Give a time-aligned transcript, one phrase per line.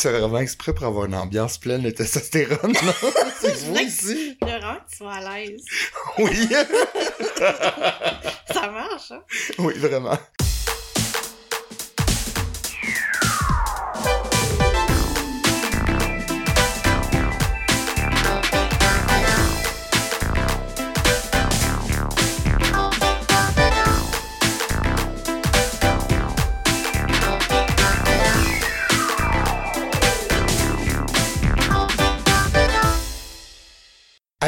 [0.00, 2.92] Tu fais vraiment exprès pour avoir une ambiance pleine de testostérone, non?
[3.38, 5.62] C'est vous rang, tu sois à l'aise.
[6.16, 6.48] Oui,
[8.50, 9.22] Ça marche, hein?
[9.58, 10.16] oui, vraiment.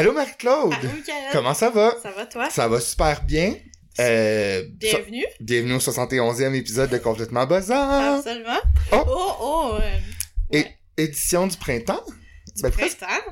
[0.03, 1.29] Allô Karen.
[1.31, 1.93] Comment ça va?
[2.01, 2.49] Ça va, toi?
[2.49, 3.55] Ça va super bien.
[3.99, 5.25] Euh, so- Bienvenue.
[5.39, 8.17] bienvenue au 71e épisode de Complètement Buzzard.
[8.17, 8.59] Absolument.
[8.91, 9.03] Oh.
[9.07, 9.71] Oh, oh.
[9.79, 9.89] euh,
[10.51, 10.77] ouais.
[10.97, 12.03] édition du printemps?
[12.55, 13.31] Du Ben, printemps?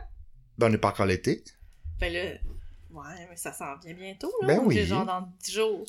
[0.57, 1.43] Ben, on n'est pas encore l'été.
[1.99, 2.19] Ben là,
[2.91, 4.47] ouais, mais ça s'en vient bientôt, là.
[4.47, 4.85] Ben oui.
[4.85, 5.85] Genre dans 10 jours.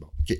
[0.00, 0.36] Bon, ok.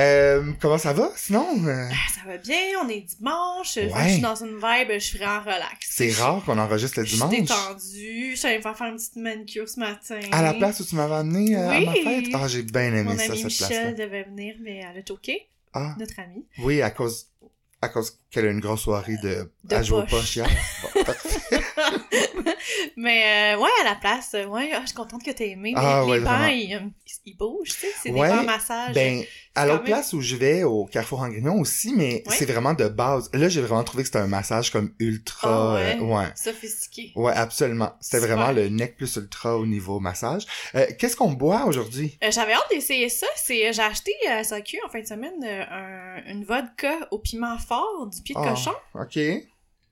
[0.00, 1.46] Euh, comment ça va, sinon?
[1.66, 3.76] euh, Ah, ça va bien, on est dimanche.
[3.76, 3.90] Ouais.
[4.04, 5.86] Je suis dans une vibe, je suis vraiment relax.
[5.90, 7.38] c'est rare qu'on enregistre le Je suis dimanche.
[7.40, 8.30] détendue.
[8.32, 10.20] Je suis allée me faire faire une petite manicure ce matin.
[10.32, 12.02] À la place où tu m'avais amené euh, à ma Oui.
[12.02, 12.24] fête?
[12.34, 13.92] Ah, j'ai bien aimé Mon ça, cette Michel place-là.
[13.92, 16.46] devait venir, mais elle a choqué, Ah, notre amie.
[16.60, 17.26] oui, à cause,
[17.82, 20.36] à cause qu'elle a une grosse soirée de, De à jouer aux poche.
[20.36, 20.48] hier.
[20.94, 21.60] Bon, parfait.
[22.96, 25.72] Mais euh, ouais, à la place, euh, ouais, ah, je suis contente que t'aies aimé.
[25.76, 26.80] Ah, les ouais, les ils, euh,
[27.24, 28.94] ils bougent, tu sais, c'est Ouais, des bancs massages.
[28.94, 29.22] Ben,
[29.54, 32.34] à quand l'autre même- place où je vais, au Carrefour Angrignon aussi, mais Ouais.
[32.36, 33.30] c'est vraiment de base.
[33.32, 35.48] Là, j'ai vraiment trouvé que c'était un massage comme ultra...
[35.48, 35.96] Ah ouais?
[36.00, 36.26] euh, ouais.
[36.34, 37.12] Sophistiqué.
[37.16, 37.92] Ouais, absolument.
[38.00, 40.44] C'était vraiment le nec plus ultra au niveau massage.
[40.74, 42.18] Euh, Qu'est-ce qu'on boit aujourd'hui?
[42.22, 43.26] Euh, J'avais hâte d'essayer ça.
[43.26, 47.58] Euh, j'ai acheté à SAQ en fin de semaine euh, un- une vodka au piment
[47.58, 48.50] fort du pied de Ah.
[48.50, 48.72] cochon.
[48.94, 49.18] OK.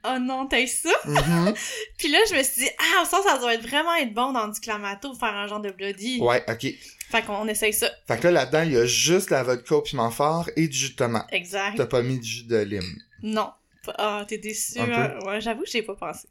[0.09, 0.91] Oh non, t'as ça?
[1.05, 1.55] Mhm.
[1.99, 4.49] Puis là, je me suis dit, ah, ça, ça doit être vraiment être bon dans
[4.49, 6.21] du clamato, faire un genre de bloody.
[6.21, 6.67] ouais, OK.
[7.11, 7.89] Fait qu'on essaye ça.
[8.09, 10.77] Fait que là, là-dedans, il y a juste la vodka au piment fort et du
[10.77, 11.27] jus de tomate.
[11.31, 11.77] Exact.
[11.77, 12.99] T'as pas mis du jus de lime.
[13.23, 13.51] Non.
[13.99, 14.81] Ah, t'es déçu.
[14.81, 15.19] Hein?
[15.25, 16.27] Ouais, j'avoue que j'y ai pas pensé.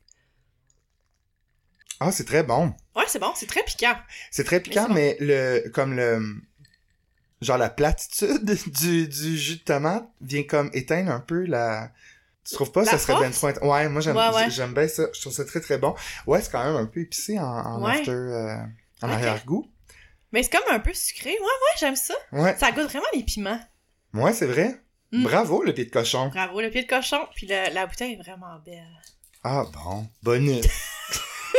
[1.99, 2.73] Ah, c'est très bon.
[2.95, 3.95] Ouais, c'est bon, c'est très piquant.
[4.31, 6.35] C'est très piquant, Mais mais le comme le
[7.41, 11.91] genre la platitude du, du jus de tomate vient comme éteindre un peu la
[12.47, 14.49] tu trouves pas La ça serait bien trop int- ouais moi j'aime Ouais, ouais.
[14.51, 15.95] j'aime bien ça je trouve ça très très bon
[16.27, 17.99] ouais c'est quand même un peu épicé en, en Ouais.
[17.99, 18.55] after euh,
[19.01, 19.67] en arrière-goût
[20.31, 21.29] Mais c'est comme un peu sucré.
[21.31, 22.13] Ouais, ouais, j'aime ça.
[22.33, 23.59] ouais Ça goûte vraiment les piments.
[24.13, 25.23] ouais c'est vrai Mm.
[25.23, 27.19] bravo le pied de cochon Bravo, le pied de cochon.
[27.35, 28.83] Puis le- la bouteille est vraiment belle.
[29.43, 30.65] ah bon bonus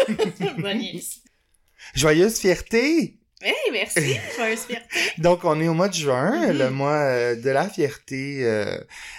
[0.59, 1.21] Bonus.
[1.95, 4.17] joyeuse fierté Hey, merci.
[4.37, 4.99] Joyeuse fierté.
[5.19, 6.59] Donc, on est au mois de juin, Mhm.
[6.59, 8.79] le mois euh, de la fierté euh,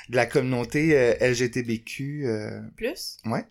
[0.10, 2.24] de la communauté euh, LGTBQ.
[2.26, 3.18] euh, Plus?
[3.26, 3.46] ouais,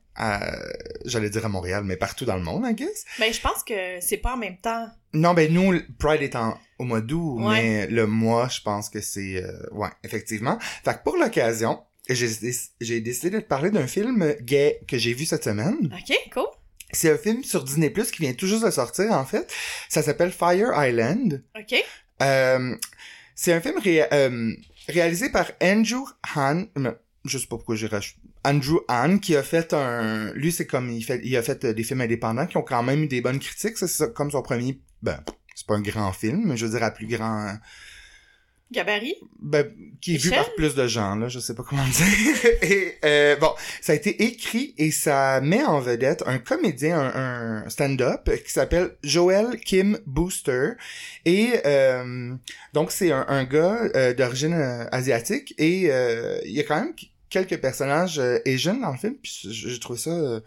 [1.04, 3.04] j'allais dire à Montréal, mais partout dans le monde, I guess.
[3.20, 4.88] Ben, je pense que c'est pas en même temps.
[5.12, 7.62] Non, ben nous, Pride est en, au mois d'août, Ouais.
[7.62, 9.36] mais le mois, je pense que c'est...
[9.42, 10.58] euh, ouais, effectivement.
[10.84, 14.98] Fait que pour l'occasion, j'ai déc- j'ai décidé de te parler d'un film gay que
[14.98, 15.92] j'ai vu cette semaine.
[15.96, 16.44] OK, cool.
[16.92, 19.52] C'est un film sur Disney+, qui vient tout juste de sortir, en fait.
[19.88, 21.42] Ça s'appelle Fire Island.
[21.58, 21.74] OK.
[22.22, 22.76] Euh,
[23.34, 24.52] c'est un film ré- euh,
[24.88, 26.04] réalisé par Andrew
[26.34, 26.68] Hahn.
[26.76, 27.88] non, Je sais pas pourquoi j'ai
[28.44, 30.32] Andrew Hahn qui a fait un.
[30.34, 32.82] Lui, c'est comme il fait, il a fait euh, des films indépendants qui ont quand
[32.84, 33.76] même eu des bonnes critiques.
[33.76, 34.80] Ça, c'est comme son premier.
[35.02, 35.20] Ben,
[35.54, 37.56] c'est pas un grand film, mais je veux dire à plus grand.
[38.72, 39.16] Gabarit?
[39.38, 42.50] Ben, qui est vu par plus de gens, là, je sais pas comment dire.
[42.62, 43.50] et euh, bon,
[43.80, 48.50] ça a été écrit et ça met en vedette un comédien, un, un stand-up qui
[48.52, 50.72] s'appelle Joel Kim Booster.
[51.24, 52.34] Et euh,
[52.72, 56.80] donc c'est un, un gars euh, d'origine euh, asiatique et euh, il y a quand
[56.80, 56.94] même
[57.30, 59.14] quelques personnages euh, Asian dans le film.
[59.22, 60.40] Puis je, je trouve ça euh,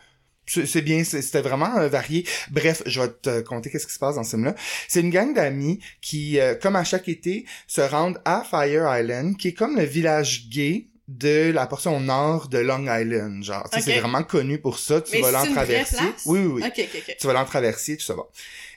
[0.50, 2.26] c'est bien, c'était vraiment euh, varié.
[2.52, 4.56] Bref, je vais te conter qu'est-ce qui se passe dans ce film-là.
[4.88, 9.38] C'est une gang d'amis qui, euh, comme à chaque été, se rendent à Fire Island,
[9.38, 13.44] qui est comme le village gay de la portion nord de Long Island.
[13.44, 13.84] Genre, tu sais, Ok.
[13.96, 15.02] c'est vraiment connu pour ça.
[15.02, 15.98] Tu Mais vas c'est là en une vraie traversier.
[15.98, 16.22] place?
[16.26, 16.62] Oui, oui, oui.
[16.64, 17.16] OK, OK, OK.
[17.20, 18.24] Tu vas là en traversier, tout ça va.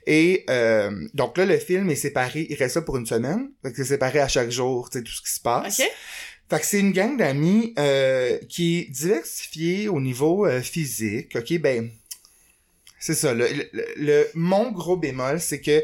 [0.06, 2.46] Et euh, donc là, le film est séparé.
[2.48, 3.50] Il reste ça pour une semaine.
[3.62, 5.80] Fait que c'est séparé à chaque jour, tu sais, tout ce qui se passe.
[6.52, 11.34] Fait que c'est une gang d'amis euh, qui est diversifiée au niveau euh, physique.
[11.34, 11.88] OK, ben,
[13.00, 13.32] c'est ça.
[13.32, 15.82] Le, le, le- mon gros bémol, c'est que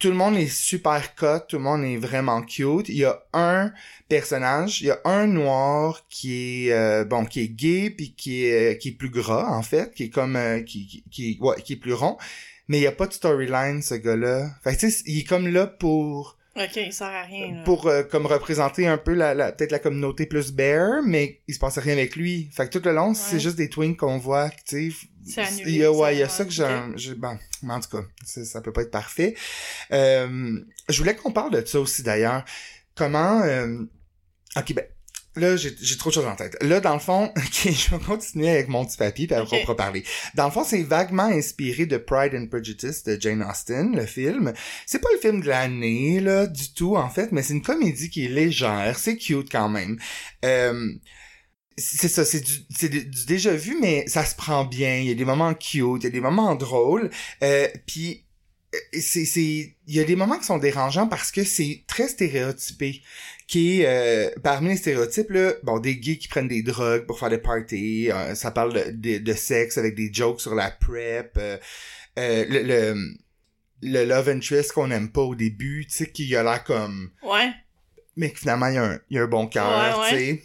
[0.00, 2.88] tout le monde est super cut, tout le monde est vraiment cute.
[2.88, 3.72] Il y a un
[4.08, 8.46] personnage, il y a un noir qui est euh, bon, qui est gay puis qui
[8.46, 11.62] est qui est plus gras en fait, qui est comme euh, qui, qui qui ouais,
[11.62, 12.18] qui est plus rond.
[12.66, 14.50] Mais il y a pas de storyline ce gars-là.
[14.64, 17.52] Fait que il est comme là pour OK, il sert à rien.
[17.56, 17.62] là.
[17.64, 21.54] pour euh, comme représenter un peu la, la peut-être la communauté plus bear, mais il
[21.54, 22.48] se passe rien avec lui.
[22.52, 24.96] Fait que tout le long, c'est juste des twins qu'on voit, tu sais.
[25.26, 26.50] C'est annulé, Il y a, ouais, ça, il y a ça que
[26.96, 29.34] j'ai, bon, en tout cas, ça peut pas être parfait.
[29.90, 32.44] Euh, je voulais qu'on parle de ça aussi d'ailleurs.
[32.94, 33.82] Comment, euh,
[34.56, 34.84] ok, ben,
[35.36, 36.56] là, j'ai trop de choses en tête.
[36.62, 39.60] Là, dans le fond, ok, je vais continuer avec mon petit papier, puis après, on
[39.62, 40.04] pourra parler.
[40.34, 44.52] Dans le fond, c'est vaguement inspiré de Pride and Prejudice de Jane Austen, le film.
[44.86, 48.10] C'est pas le film de l'année, là, du tout, en fait, mais c'est une comédie
[48.10, 49.98] qui est légère, c'est cute quand même.
[50.44, 50.92] Euh,
[51.76, 54.98] c'est ça, c'est du, c'est du déjà vu, mais ça se prend bien.
[54.98, 57.10] Il y a des moments cute, il y a des moments drôles.
[57.42, 58.24] Euh, puis
[58.74, 63.02] euh, c'est, il y a des moments qui sont dérangeants parce que c'est très stéréotypé.
[63.46, 67.18] Qui est, euh, parmi les stéréotypes, là, bon, des gays qui prennent des drogues pour
[67.18, 70.70] faire des parties, euh, ça parle de, de, de sexe avec des jokes sur la
[70.70, 71.58] prep, euh,
[72.18, 73.14] euh, le, le,
[73.82, 77.50] le love interest qu'on aime pas au début, tu sais, qui a l'air comme Ouais.
[78.16, 80.16] mais que finalement, il y, a un, il y a un bon cœur, Ouais, tu
[80.16, 80.42] sais.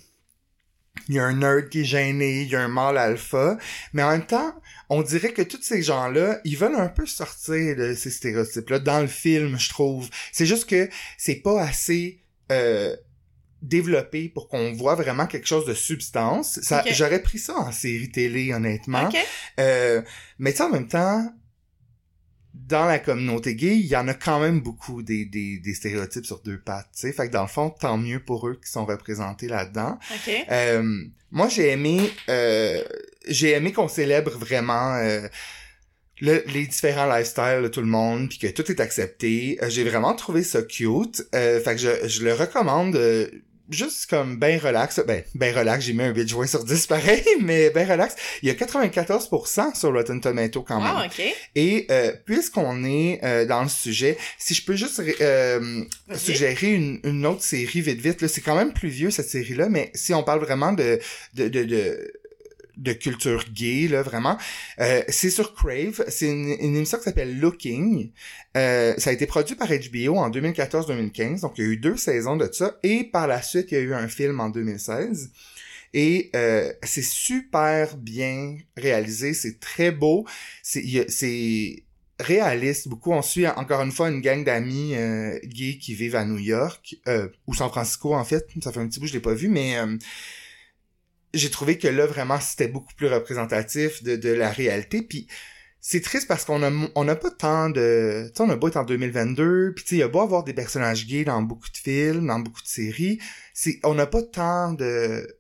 [1.08, 3.58] Il y a un nerd qui est gêné, il y a un mâle alpha.
[3.94, 4.54] Mais en même temps,
[4.90, 9.00] on dirait que tous ces gens-là, ils veulent un peu sortir de ces stéréotypes-là dans
[9.00, 10.10] le film, je trouve.
[10.34, 12.20] C'est juste que c'est pas assez
[12.52, 12.96] euh,
[13.62, 16.60] développé pour qu'on voit vraiment quelque chose de substance.
[16.62, 16.84] Ça.
[16.92, 19.08] J'aurais pris ça en série télé, honnêtement.
[19.08, 19.18] Ok.
[19.60, 20.02] Euh,
[20.38, 21.34] mais tu en même temps,
[22.54, 26.26] dans la communauté gay, il y en a quand même beaucoup des, des, des stéréotypes
[26.26, 27.14] sur deux pattes, tu sais.
[27.14, 29.98] Fait que dans le fond, tant mieux pour eux qui sont représentés là-dedans.
[30.12, 30.34] Ok.
[30.52, 32.84] Euh, moi, j'ai aimé, euh,
[33.28, 35.28] j'ai aimé qu'on célèbre vraiment euh,
[36.22, 39.58] le- les différents lifestyles de tout le monde, puis que tout est accepté.
[39.62, 41.24] Euh, j'ai vraiment trouvé ça cute.
[41.36, 42.96] Euh, fait que je, je le recommande.
[42.96, 43.28] euh,
[43.72, 47.24] Juste comme ben relax, ben ben relax, j'ai mis un 8 jouet sur 10 pareil,
[47.40, 48.16] mais ben relax.
[48.42, 50.92] Il y a 94% sur Rotten Tomato quand même.
[50.92, 51.24] Ah, ok.
[51.54, 55.84] Et euh, puisqu'on est euh, dans le sujet, si je peux juste euh,
[56.16, 59.92] suggérer une, une autre série vite vite, c'est quand même plus vieux cette série-là, mais
[59.94, 61.00] si on parle vraiment de
[61.36, 62.12] de de, de
[62.80, 64.38] de culture gay, là, vraiment.
[64.80, 66.04] Euh, c'est sur Crave.
[66.08, 68.12] C'est une, une émission qui s'appelle Looking.
[68.58, 71.42] Euh, ça a été produit par HBO en 2014-2015.
[71.42, 72.78] Donc, il y a eu deux saisons de ça.
[72.84, 75.32] Et par la suite, il y a eu un film en 2016.
[75.94, 79.34] Et euh, c'est super bien réalisé.
[79.34, 80.26] C'est très beau.
[80.64, 81.84] C'est
[82.20, 82.88] réaliste.
[82.88, 83.12] Beaucoup.
[83.12, 86.96] On suit encore une fois une gang d'amis euh, gays qui vivent à New York.
[87.08, 88.48] Euh, ou San Francisco, en fait.
[88.64, 89.76] Ça fait un petit bout, je l'ai pas vu, mais...
[91.34, 95.28] j'ai trouvé que là vraiment c'était beaucoup plus représentatif de, de la réalité puis
[95.82, 98.68] c'est triste parce qu'on a on n'a pas tant de tu sais on a beau
[98.68, 101.42] être en 2022 puis tu sais il y a beau avoir des personnages gays dans
[101.42, 103.20] beaucoup de films dans beaucoup de séries
[103.54, 105.40] c'est on n'a pas tant de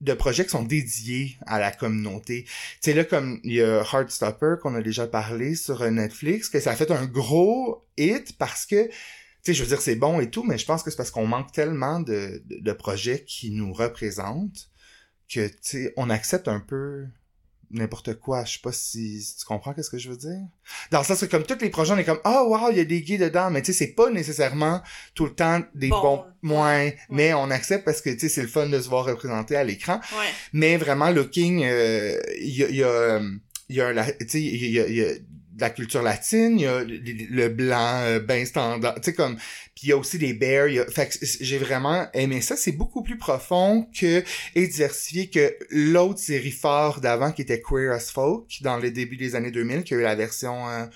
[0.00, 2.44] de projets qui sont dédiés à la communauté.
[2.44, 2.52] Tu
[2.82, 6.72] sais, là, comme il y a Heartstopper, qu'on a déjà parlé sur Netflix, que ça
[6.72, 8.92] a fait un gros hit parce que, tu
[9.42, 11.26] sais, je veux dire, c'est bon et tout, mais je pense que c'est parce qu'on
[11.26, 14.68] manque tellement de, de, de projets qui nous représentent
[15.28, 17.04] que, tu sais, on accepte un peu
[17.72, 18.44] n'importe quoi.
[18.44, 20.38] Je sais pas si, si tu comprends qu'est-ce que je veux dire.
[20.92, 22.80] Dans le sens que comme tous les projets, on est comme, oh wow, il y
[22.80, 24.82] a des gays dedans, mais tu sais, c'est pas nécessairement
[25.14, 26.00] tout le temps des Bon.
[26.00, 29.04] bons moins, mais on accepte parce que, tu sais, c'est le fun de se voir
[29.04, 29.96] représenté à l'écran.
[30.12, 30.26] Ouais.
[30.52, 33.20] Mais vraiment, Looking, euh, il y a, y a,
[33.68, 35.08] il y a, un la- tu sais, il y a, il y a
[35.56, 39.36] de la culture latine, il y a le, blanc ben standard, tu sais comme,
[39.76, 42.56] puis il y a aussi des bears, il y a, fait j'ai vraiment aimé ça.
[42.56, 44.22] C'est beaucoup plus profond que
[44.54, 49.16] et diversifié que l'autre série phare d'avant qui était Queer as Folk dans le début
[49.16, 50.86] des années 2000, qui a eu la version euh.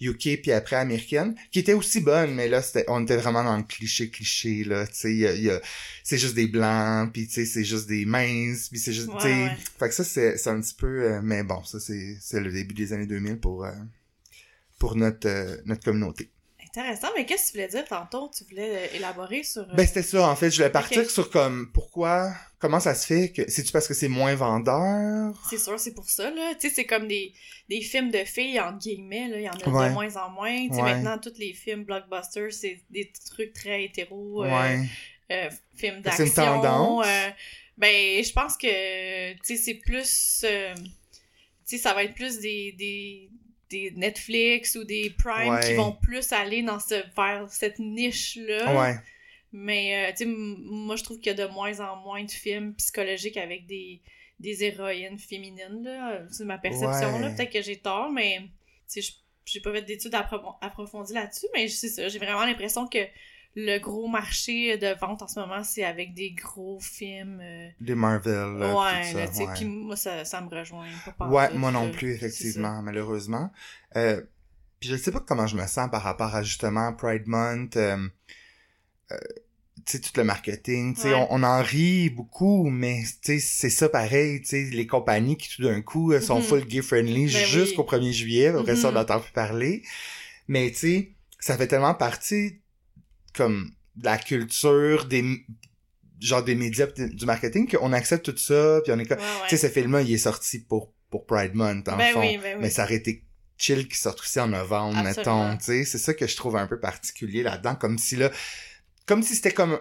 [0.00, 3.56] UK puis après américaine, qui était aussi bonne, mais là c'était, on était vraiment dans
[3.56, 5.60] le cliché cliché là, tu sais, y a- y a-
[6.04, 9.20] c'est juste des blancs, puis tu sais c'est juste des minces, puis c'est juste, tu
[9.20, 9.56] sais, ouais.
[9.78, 12.50] fait que ça c'est, c'est un petit peu, euh, mais bon, ça c'est, c'est le
[12.52, 13.72] début des années 2000 pour euh,
[14.78, 16.30] pour notre euh, notre communauté.
[16.68, 18.30] Intéressant, mais qu'est-ce que tu voulais dire tantôt?
[18.36, 19.62] Tu voulais euh, élaborer sur...
[19.62, 23.06] euh, Ben c'était ça en fait, je voulais partir sur comme pourquoi, comment ça se
[23.06, 25.34] fait que, c'est tu parce que c'est moins vendeur?
[25.48, 26.54] C'est sûr, c'est pour ça, là.
[26.60, 27.32] Tu sais, c'est comme des,
[27.70, 29.36] des films de filles, entre guillemets, là.
[29.38, 29.88] Il y en a Ouais.
[29.88, 30.68] de moins en moins.
[30.68, 30.94] Tu sais, Ouais.
[30.94, 34.44] maintenant, tous les films blockbusters, c'est des trucs très hétéros.
[34.44, 34.86] euh, Ouais.
[35.32, 36.60] euh, films C'est une d'action.
[36.60, 37.06] tendance.
[37.06, 37.30] euh,
[37.78, 40.40] ben, je pense que, tu sais, c'est plus...
[40.40, 40.46] tu
[41.64, 42.72] sais, ça va être plus des...
[42.72, 43.30] des
[43.70, 45.60] des Netflix ou des Prime Ouais.
[45.66, 48.94] qui vont plus aller dans ce vers cette niche là Ouais.
[49.52, 52.30] mais, euh, tu sais, moi, je trouve qu'il y a de moins en moins de
[52.30, 54.00] films psychologiques avec des,
[54.40, 56.22] des héroïnes féminines, là.
[56.30, 57.20] C'est ma perception, Ouais.
[57.20, 57.30] là.
[57.30, 58.46] Peut-être que j'ai tort, mais, tu
[58.86, 59.12] sais, je-
[59.44, 62.08] j'ai pas fait d'études appro- approfondies là-dessus, mais c'est ça.
[62.08, 62.98] J'ai vraiment l'impression que
[63.60, 67.40] le gros marché de vente en ce moment, c'est avec des gros films.
[67.42, 68.32] euh, Des Marvel.
[68.58, 69.52] là, ouais, là, ça, ouais.
[69.54, 70.86] Puis moi, ça, ça me rejoint
[71.18, 73.50] pas Ouais, moi non plus, effectivement, malheureusement.
[73.96, 74.22] Euh,
[74.78, 78.08] puis je sais pas comment je me sens par rapport à justement Pride Month, euh,
[79.10, 79.18] euh,
[79.86, 81.26] tu sais, tout le marketing, tu sais, Ouais.
[81.30, 85.36] on, on en rit beaucoup, mais tu sais, c'est ça pareil, tu sais, les compagnies
[85.36, 86.42] qui tout d'un coup sont Mhm.
[86.42, 88.98] full gay-friendly Ben jusqu'au 1er juillet, après ça on Mhm.
[88.98, 89.82] n'entend plus parler.
[90.46, 92.60] Mais tu sais, ça fait tellement partie
[93.38, 93.70] comme
[94.02, 95.24] la culture des
[96.20, 99.48] genre des médias du marketing qu'on accepte tout ça puis on est comme Ouais, ouais.
[99.48, 102.20] tu sais ce film là il est sorti pour pour Pride Month en Ben fond
[102.20, 102.62] oui, ben oui.
[102.62, 103.24] mais ça aurait été
[103.56, 105.48] chill qui sorte aussi en novembre Absolument.
[105.50, 108.30] mettons tu sais c'est ça que je trouve un peu particulier là-dedans comme si là
[109.08, 109.80] comme si c'était comme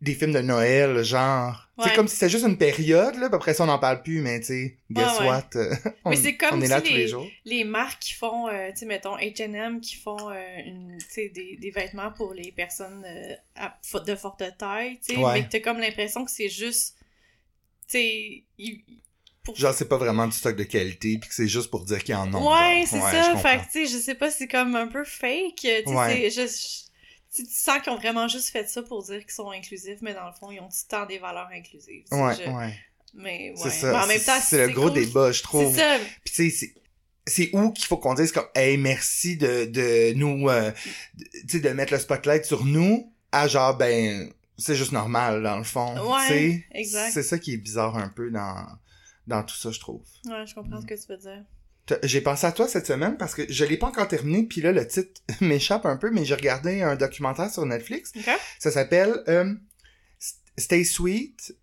[0.00, 1.92] des films de Noël genre Ouais.
[1.96, 4.38] comme si c'était juste une période là puis après ça on n'en parle plus mais
[4.38, 5.26] tu sais guess Ouais, ouais.
[5.28, 5.74] what euh,
[6.04, 8.12] on, Mais c'est comme on est là si tous les les- jours les marques qui
[8.14, 10.34] font, euh, tu sais, mettons, H&M qui font euh,
[10.64, 15.48] une, des, des vêtements pour les personnes euh, à- de forte taille, tu sais, mais
[15.48, 16.96] t'as comme l'impression que c'est juste,
[17.88, 18.44] tu sais,
[19.42, 19.56] pour...
[19.56, 22.14] genre c'est pas vraiment du stock de qualité puis que c'est juste pour dire qu'il
[22.14, 24.76] y en a ouais, c'est ça, fait que, tu sais, je sais pas, c'est comme
[24.76, 26.30] un peu fake, tu sais, c'est.
[27.34, 30.26] Tu sens qu'ils ont vraiment juste fait ça pour dire qu'ils sont inclusifs, mais dans
[30.26, 32.04] le fond, ils ont tout le temps des valeurs inclusives.
[32.12, 32.78] ouais je- ouais
[33.14, 33.54] Mais ouais.
[33.56, 34.94] c'est ça Mais en même c'est- temps, c'est le gros cool.
[34.94, 35.98] débat je C'est trouve ça.
[36.24, 36.74] Puis tu sais, c'est
[37.26, 40.70] c'est où qu'il faut qu'on dise comme hey merci de de nous euh,
[41.14, 45.42] de- tu sais de mettre le spotlight sur nous à genre ben c'est juste normal
[45.42, 47.10] dans le fond Ouais, exact.
[47.12, 48.66] c'est ça qui est bizarre un peu dans
[49.26, 50.54] dans tout ça je trouve Ouais, je Mm.
[50.54, 51.44] comprends ce que tu veux dire.
[52.02, 54.72] J'ai pensé à toi cette semaine parce que je l'ai pas encore terminé puis là
[54.72, 58.12] le titre m'échappe un peu mais j'ai regardé un documentaire sur Netflix.
[58.58, 59.52] Ça s'appelle euh,
[60.58, 61.54] Stay Sweet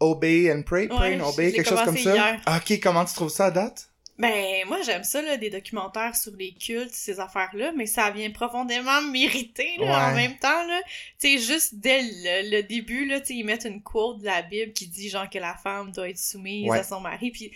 [0.00, 2.14] Obey and Pray Pray Ouais, and Obey quelque chose comme ça.
[2.14, 2.40] hier.
[2.46, 3.89] ok comment tu trouves ça à date?
[4.20, 8.30] Ben, moi, j'aime ça, là, des documentaires sur les cultes, ces affaires-là, mais ça vient
[8.30, 10.80] profondément m'irriter, là, en même temps, là.
[11.18, 14.26] Tu sais, juste dès le, le début, là, tu sais, ils mettent une quote de
[14.26, 16.78] la Bible qui dit, genre, que la femme doit être soumise Ouais.
[16.78, 17.50] à son mari, puis,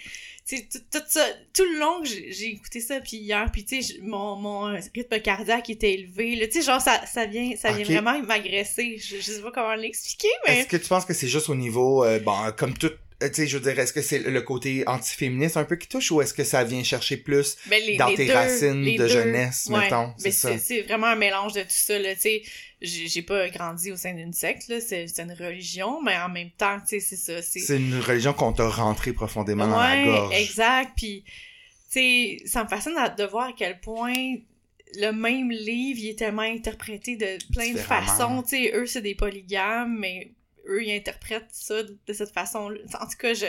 [0.46, 3.82] tu sais, tout, ça, tout le long que j'ai écouté ça, puis hier, puis, tu
[3.82, 7.72] sais, mon, mon rythme cardiaque était élevé, là, tu sais, genre, ça, ça vient, ça
[7.72, 8.96] vient vraiment m'agresser.
[8.98, 10.60] Je, je sais pas comment l'expliquer, mais...
[10.60, 13.28] Est-ce que tu penses que c'est juste au niveau, euh, bon, comme tout, euh, tu
[13.32, 16.20] sais, je veux dire, est-ce que c'est le côté antiféministe un peu qui touche ou
[16.20, 19.68] est-ce que ça vient chercher plus les, dans les tes deux- racines de deux, jeunesse,
[19.70, 19.80] ouais.
[19.80, 20.12] mettons?
[20.18, 22.42] C'est vraiment un mélange de tout ça, là, tu sais.
[22.82, 26.78] J'ai pas grandi au sein d'une secte, là, c'est une religion, mais en même temps,
[26.80, 27.78] tu sais, c'est ça, c'est...
[27.78, 30.34] Une religion qu'on t'a rentré profondément dans la gorge.
[30.34, 31.24] exact, puis,
[31.90, 34.34] tu sais, ça me fascine de voir à quel point
[34.96, 39.00] le même livre, il est tellement interprété de plein de façons, tu sais, eux, c'est
[39.00, 40.32] des polygames, mais
[40.66, 43.46] eux, ils interprètent ça de, cette façon En tout cas, je...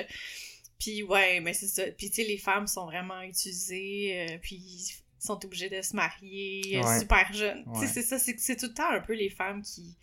[0.80, 1.84] Puis ouais, mais c'est ça.
[1.98, 6.78] Puis tu sais, les femmes sont vraiment utilisées, euh, puis sont obligées de se marier
[6.78, 7.00] euh, Ouais.
[7.00, 7.64] super jeunes.
[7.74, 7.88] Tu Ouais.
[7.88, 9.96] sais, c'est ça, c'est tout le temps un peu les femmes qui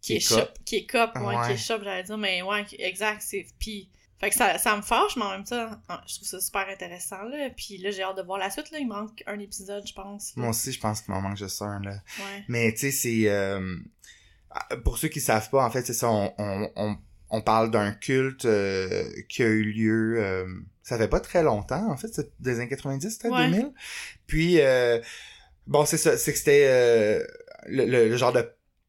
[0.00, 4.30] Qui échappent, qui écopent, ouais, qui échappent, j'allais dire, mais ouais, exact, c'est puis fait
[4.30, 5.70] que ça, ça me fâche, mais en même temps,
[6.08, 7.50] je trouve ça super intéressant, là.
[7.54, 8.78] Puis là, j'ai hâte de voir la suite, là.
[8.78, 10.34] Il manque un épisode, je pense.
[10.34, 10.40] là.
[10.40, 12.00] Moi aussi, je pense qu'il m'en manque juste un, là.
[12.18, 12.44] Ouais.
[12.48, 13.28] Mais tu sais, c'est...
[13.28, 13.76] euh,
[14.84, 16.96] Pour ceux qui savent pas, en fait, c'est ça, on, on, on,
[17.30, 20.16] on parle d'un culte euh, qui a eu lieu...
[20.22, 20.46] euh,
[20.82, 23.50] ça fait pas très longtemps, en fait, c'est des années 90, c'était Ouais.
[23.50, 23.72] 2000.
[24.26, 25.00] Puis, euh,
[25.66, 27.24] bon, c'est ça, c'est que c'était euh,
[27.66, 28.48] le, le- le genre de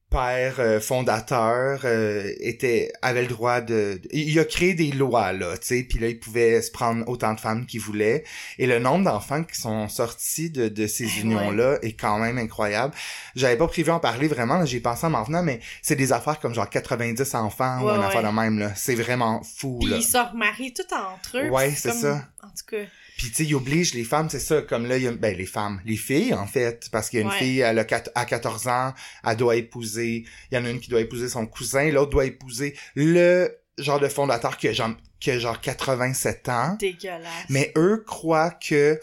[0.09, 5.57] père euh, fondateur euh, était avait le droit de, il a créé des lois là
[5.57, 8.23] tu sais puis là il pouvait se prendre autant de femmes qu'il voulait
[8.57, 12.19] et le nombre d'enfants qui sont sortis de, de ces Eh unions là est quand
[12.19, 12.93] même incroyable
[13.35, 16.39] j'avais pas prévu en parler vraiment j'ai pensé en m'en venant mais c'est des affaires
[16.39, 18.05] comme genre 90 enfants ou une ouais.
[18.05, 21.49] affaire de même là c'est vraiment fou là ils se remarient tout entre eux.
[21.49, 22.25] Ouais, c'est comme- ça.
[22.43, 22.83] En tout cas,
[23.17, 25.35] Puis tu sais, il oblige les femmes, c'est ça, comme là, il y a, ben
[25.35, 27.37] les femmes, les filles en fait, parce qu'il y a une Ouais.
[27.39, 28.93] fille, elle a à 14 ans,
[29.25, 32.25] elle doit épouser, il y en a une qui doit épouser son cousin, l'autre doit
[32.25, 37.45] épouser le genre de fondateur qui a genre, qui a genre 87 ans, dégueulasse.
[37.49, 38.99] mais eux croient que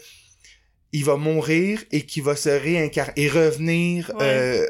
[0.97, 4.23] il va mourir et qu'il va se réincarner et revenir Ouais.
[4.23, 4.67] euh,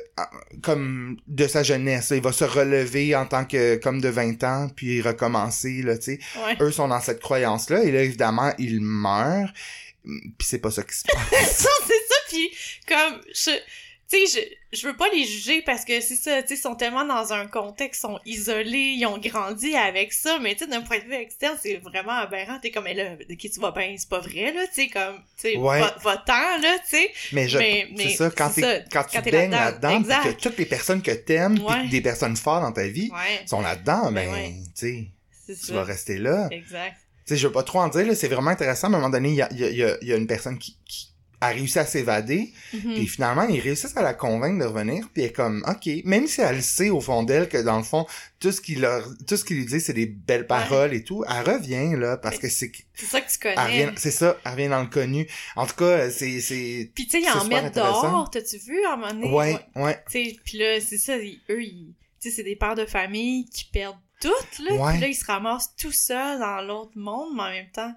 [0.63, 2.11] comme de sa jeunesse.
[2.15, 6.03] Il va se relever en tant que comme de 20 ans puis recommencer là, tu
[6.03, 6.55] sais Ouais.
[6.61, 9.53] eux sont dans cette croyance là et là évidemment ils meurent
[10.03, 12.49] puis c'est pas ça qui se passe ça, c'est ça, puis
[12.87, 13.51] comme, je...
[14.15, 16.57] Tu sais, je, je veux pas les juger parce que c'est ça, tu sais, ils
[16.57, 20.63] sont tellement dans un contexte, ils sont isolés, ils ont grandi avec ça, mais tu
[20.65, 22.59] sais, d'un point de vue externe, c'est vraiment aberrant.
[22.61, 24.87] T'es comme, mais là, de qui tu vas bien, c'est pas vrai, là, tu sais,
[24.89, 25.79] comme, tu sais, Ouais.
[25.81, 27.11] va- va-t'en, là, tu sais.
[27.33, 30.23] mais je Mais- mais c'est ça quand c'est t'es ça, quand tu baignes là-dedans, exact.
[30.35, 31.87] que toutes les personnes que t'aimes Ouais.
[31.89, 35.09] des personnes fortes dans ta vie Ouais, sont là-dedans Ben ben tu
[35.53, 36.95] sais vas rester là Exact.
[37.25, 39.01] tu sais je veux pas trop en dire là c'est vraiment intéressant mais à un
[39.01, 40.77] moment donné il y a, y a- y a- il y a une personne qui,
[40.85, 41.09] qui
[41.45, 42.93] a réussi à s'évader Mhm.
[42.95, 46.27] Puis finalement, ils réussissent à la convaincre de revenir, puis elle est comme, OK, même
[46.27, 48.05] si elle sait au fond d'elle que dans le fond,
[48.39, 51.23] tout ce qu'il leur, tout ce qu'il lui dit, c'est des belles paroles et tout,
[51.27, 53.89] elle revient, là, parce que c'est, C'est ça que tu connais.
[53.97, 55.27] c'est ça, elle revient dans le connu.
[55.55, 58.93] En tout cas, c'est, c'est, Puis tu sais, ils en mettent dehors, t'as-tu vu, à
[58.93, 59.31] un moment donné?
[59.31, 62.55] ouais, ouais, Tu sais, puis là, c'est ça, ils- eux, ils, tu sais, c'est des
[62.55, 64.29] pères de famille qui perdent tout,
[64.63, 64.73] là.
[64.75, 64.91] Ouais.
[64.93, 67.93] Puis là, ils se ramassent tout seuls dans l'autre monde, mais en même temps,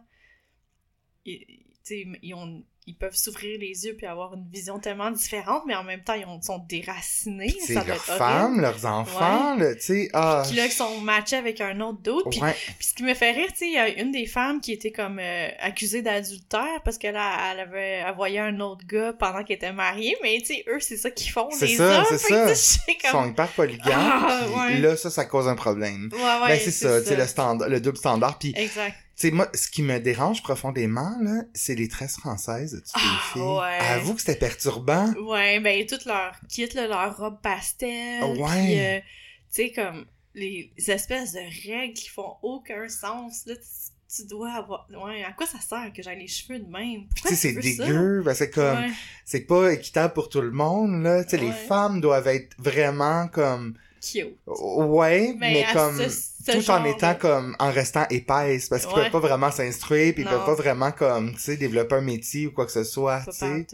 [1.27, 5.85] ils ont, ils peuvent s'ouvrir les yeux puis avoir une vision tellement différente, mais en
[5.85, 7.55] même temps, ils ont- sont déracinés.
[7.65, 10.43] C'est ça leurs femmes, leurs enfants, là, tu sais, ah...
[10.47, 12.31] Puis là, ils sont matchés avec un autre d'autre.
[12.31, 14.27] Puis, Ouais, puis ce qui me fait rire, tu sais, il y a une des
[14.27, 18.87] femmes qui était comme euh, accusée d'adultère parce qu'elle elle avait elle voyait un autre
[18.87, 21.77] gars pendant qu'elle était mariée, mais tu sais, eux, c'est ça qu'ils font, C'est les
[21.77, 22.05] ça, hommes.
[22.11, 22.49] c'est ça.
[22.49, 24.79] je suis ils sont hyper polygames, Ah, ouais.
[24.79, 26.09] là, ça, ça cause un problème.
[26.13, 28.95] Ouais, ouais, ben, c'est ça, tu sais, le, standard, le double standard, puis Exact.
[29.19, 32.91] Tu sais, moi, ce qui me dérange profondément, là, c'est les tresses françaises de toutes
[32.95, 33.43] Ah, les filles.
[33.43, 33.79] ouais.
[33.97, 35.13] Avoue que c'était perturbant.
[35.15, 38.23] Ouais, ben, toutes leurs kits, là, leur robe pastel.
[38.39, 38.49] Ouais.
[38.65, 39.05] Puis, euh, tu
[39.51, 44.87] sais, comme, les espèces de règles qui font aucun sens, là, tu, dois avoir...
[45.05, 47.07] Ouais, à quoi ça sert que j'ai les cheveux de même?
[47.17, 48.91] Tu sais, c'est dégueu, ben, c'est comme, Ouais.
[49.25, 51.25] c'est pas équitable pour tout le monde, là.
[51.25, 51.53] Tu sais, les Ouais.
[51.67, 54.37] femmes doivent être vraiment comme, Cute.
[54.47, 58.95] ouais, mais, comme, ce- ce tout en étant de- comme, en restant épaisse, parce qu'ils
[58.97, 59.03] Ouais.
[59.05, 62.47] peuvent pas vraiment s'instruire, puis ils peuvent pas vraiment comme, tu sais, développer un métier
[62.47, 63.67] ou quoi que ce soit, tu sais.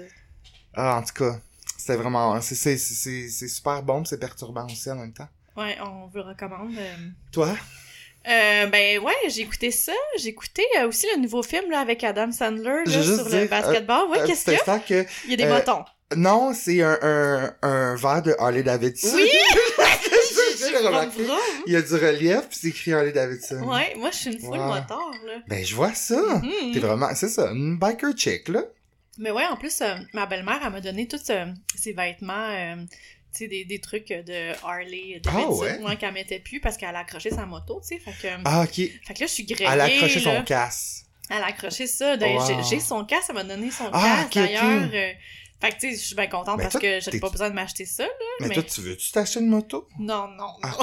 [0.74, 1.38] Ah, en tout cas,
[1.78, 5.28] c'était vraiment, c'est, c'est, c'est, c'est super bon, c'est perturbant aussi en même temps.
[5.56, 6.74] Ouais, on vous le recommande.
[6.76, 6.94] euh.
[7.30, 7.54] Toi?
[8.26, 9.92] Euh, ben ouais, j'ai écouté ça.
[10.18, 13.48] J'ai écouté euh, aussi le nouveau film là, avec Adam Sandler là, sur dire, le
[13.48, 14.08] basketball.
[14.08, 14.78] ouais, qu'est-ce qu'il y a?
[14.78, 15.84] que, Il y a des euh, bâtons.
[16.16, 19.10] Non, c'est un, un, un verre de Harley Davidson.
[19.14, 19.28] Oui!
[20.84, 21.22] Remarqué.
[21.66, 23.62] Il y a du relief, puis c'est écrit Harley Davidson.
[23.62, 24.66] Ouais, moi je suis une full Wow.
[24.74, 25.34] motard là.
[25.46, 26.20] Ben, je vois ça.
[26.42, 26.72] Mhm.
[26.72, 28.62] T'es vraiment, c'est ça, une biker chick, là.
[29.18, 31.46] Mais ouais, en plus, euh, ma belle-mère, elle m'a donné tous euh,
[31.76, 32.74] ses vêtements, euh,
[33.32, 35.78] tu sais, des, des trucs de Harley Davidson, Ah ouais?
[35.82, 38.00] ouais, qu'elle mettait plus parce qu'elle a accroché sa moto, tu sais.
[38.00, 38.74] Fait que, Ah, ok.
[38.74, 39.68] fait que là, je suis grillée.
[39.72, 40.38] Elle a accroché là.
[40.38, 41.04] son casse.
[41.30, 42.16] Elle a accroché ça.
[42.16, 42.62] Wow.
[42.68, 44.34] j'ai- son casque, elle m'a donné son Ah, ok.
[44.34, 44.90] d'ailleurs.
[44.92, 45.12] euh,
[45.66, 47.50] fait que tu sais, je suis bien contente Mais parce toi, que j'avais pas besoin
[47.50, 48.10] de m'acheter ça, là.
[48.40, 49.88] Mais, Mais, toi, tu veux-tu t'acheter une moto?
[49.98, 50.54] non, non, non.
[50.62, 50.76] Ah.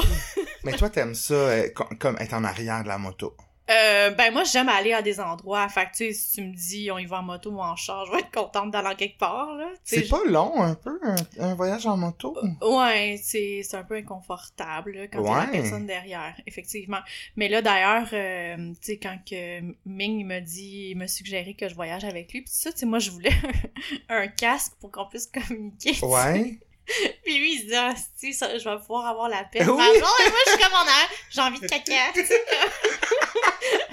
[0.63, 3.35] Mais toi, t'aimes ça, euh, com- comme être en arrière de la moto.
[3.69, 5.67] Euh, ben moi, j'aime aller à des endroits.
[5.69, 7.75] Fait que tu sais, si tu me dis on y va en moto ou en
[7.75, 9.67] char, je vais être contente d'aller quelque part, là.
[9.83, 12.37] C'est pas long, un peu, un, un voyage en moto?
[12.61, 15.51] Ouais, c'est c'est un peu inconfortable là, quand il y a la Ouais.
[15.51, 16.99] personne derrière, effectivement.
[17.35, 21.69] Mais là, d'ailleurs, euh, tu sais, quand que Ming m'a dit, il m'a suggéré que
[21.69, 23.31] je voyage avec lui, puis ça, tu sais, moi, je voulais
[24.09, 25.95] un, casque pour qu'on puisse communiquer.
[26.05, 26.59] Ouais.
[27.23, 29.59] Puis lui, il se dit, ah, si, ça, je vais pouvoir avoir la paix.
[29.63, 29.65] Oui.
[29.65, 30.09] Et moi,
[30.45, 31.93] je suis comme en arrière, j'ai envie de caca,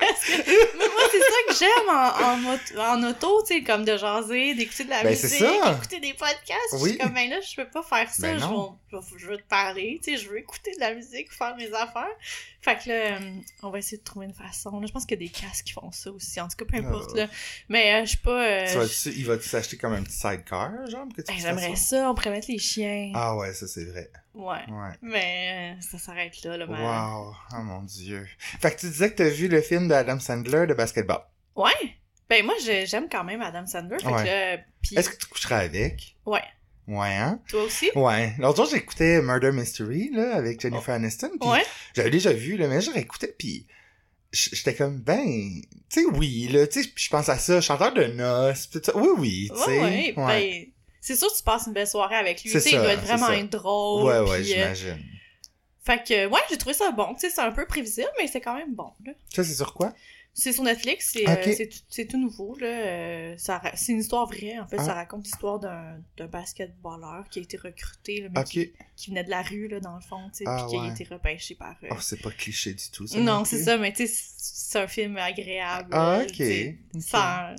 [0.00, 4.54] parce que moi, c'est ça que j'aime en, en, auto, tu sais, comme de jaser,
[4.54, 5.72] d'écouter de la Ben, musique, ça.
[5.76, 6.72] écouter des podcasts.
[6.72, 6.88] Je Oui.
[6.90, 9.42] suis comme, ben là, je peux pas faire ça, Ben je, veux, je je te
[9.48, 12.08] parler, tu sais, je veux écouter de la musique, faire mes affaires.
[12.62, 13.18] Fait que là, euh,
[13.62, 14.80] on va essayer de trouver une façon.
[14.80, 16.64] Là, je pense qu'il y a des casques qui font ça aussi, en tout cas,
[16.66, 17.20] peu importe, Ah.
[17.20, 17.26] là.
[17.70, 18.44] Mais euh, je suis pas...
[18.44, 21.76] euh, Tu vas-tu, il va-tu s'acheter comme un petit sidecar, genre, que tu ben, J'aimerais
[21.76, 23.12] ça, on pourrait mettre les chiens.
[23.14, 24.10] Ah ouais, ça c'est vrai.
[24.34, 24.58] Ouais.
[24.68, 24.92] Ouais.
[25.02, 28.26] Mais euh, ça s'arrête là, là, ma- Wow, oh mon dieu.
[28.60, 31.20] Fait que tu disais que t'as vu le film d'Adam Sandler de basketball.
[31.56, 31.70] Ouais.
[32.28, 33.98] Ben moi, j'aime quand même Adam Sandler.
[33.98, 34.22] Fait Ouais.
[34.22, 34.94] que là, pis...
[34.96, 36.16] Est-ce que tu coucherais avec?
[36.24, 36.42] Ouais.
[36.86, 37.40] Ouais, hein?
[37.48, 37.90] Toi aussi?
[37.94, 38.32] Ouais.
[38.38, 41.30] L'autre jour, j'écoutais Murder Mystery, là, avec Jennifer Aniston.
[41.40, 41.62] Pis Ouais.
[41.94, 43.66] J'avais déjà vu, là, mais je réécoutais, pis
[44.32, 45.24] j- j'étais comme, ben,
[45.90, 48.84] tu sais, oui, là, tu sais, je pense à ça, chanteur de noces, pis tout
[48.92, 48.96] ça.
[48.96, 49.80] Oui, oui, tu sais.
[49.80, 50.26] Ouais, ouais.
[50.26, 50.66] Ben,
[51.00, 52.50] c'est sûr que tu passes une belle soirée avec lui.
[52.50, 54.04] Tu sais, il doit être vraiment drôle.
[54.06, 55.04] ouais, ouais, puis, euh, j'imagine.
[55.82, 57.14] Fait que, ouais, j'ai trouvé ça bon.
[57.14, 59.12] Tu sais, c'est un peu prévisible, mais c'est quand même bon, là.
[59.34, 59.92] Ça, c'est sur quoi?
[60.32, 62.66] C'est sur Netflix, c'est euh, tout, nouveau, là.
[62.66, 63.34] Euh,
[63.74, 64.76] c'est une histoire vraie, en fait.
[64.78, 64.84] Ah.
[64.84, 68.46] Ça raconte l'histoire d'un basketballeur qui a été recruté, là, mais Ok.
[68.46, 70.84] qui, qui venait de la rue, là, dans le fond, tu sais, Ah, puis qui
[70.86, 71.74] a été repêché par...
[71.82, 73.18] euh, Oh, c'est pas cliché du tout, ça.
[73.18, 75.88] non, c'est ça, mais tu sais, c'est un film agréable.
[75.92, 76.42] Ah, ok.
[77.00, 77.54] Sans...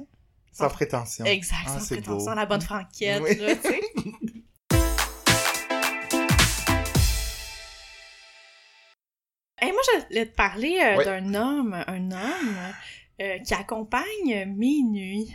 [0.54, 1.26] Sans prétention.
[1.26, 2.36] Exact, Ah, sans prétention, beau.
[2.36, 3.36] la bonne franquette, Oui.
[3.36, 3.82] là, tu sais.
[10.12, 12.58] voulais te parler euh, d'un homme, un homme
[13.22, 15.34] euh, qui accompagne Minuit.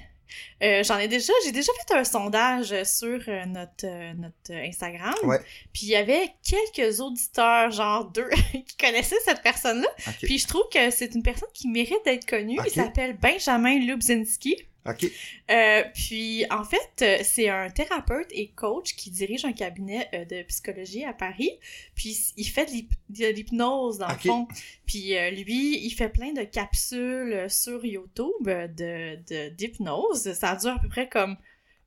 [0.62, 5.14] Euh, J'en ai déjà, j'ai déjà fait un sondage sur notre, notre Instagram.
[5.22, 5.38] Ouais.
[5.72, 9.88] Puis il y avait quelques auditeurs, genre deux, qui connaissaient cette personne-là.
[10.22, 12.58] Puis je trouve que c'est une personne qui mérite d'être connue.
[12.64, 14.56] Il s'appelle Benjamin Lubzinski.
[14.88, 15.11] Ok.
[15.51, 20.25] Euh, puis, en fait, euh, c'est un thérapeute et coach qui dirige un cabinet euh,
[20.25, 21.51] de psychologie à Paris.
[21.94, 24.49] Puis, il fait de l'hyp- de l'hypnose, dans le fond.
[24.87, 30.33] Puis, euh, lui, il fait plein de capsules sur YouTube de- d'hypnose.
[30.33, 31.37] Ça dure à peu près comme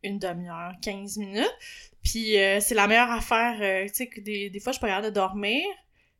[0.03, 1.55] une demi-heure, 15 minutes.
[2.03, 3.85] Puis, euh, c'est la meilleure affaire.
[3.87, 5.63] tu sais, que des, des fois, je pas capable de dormir.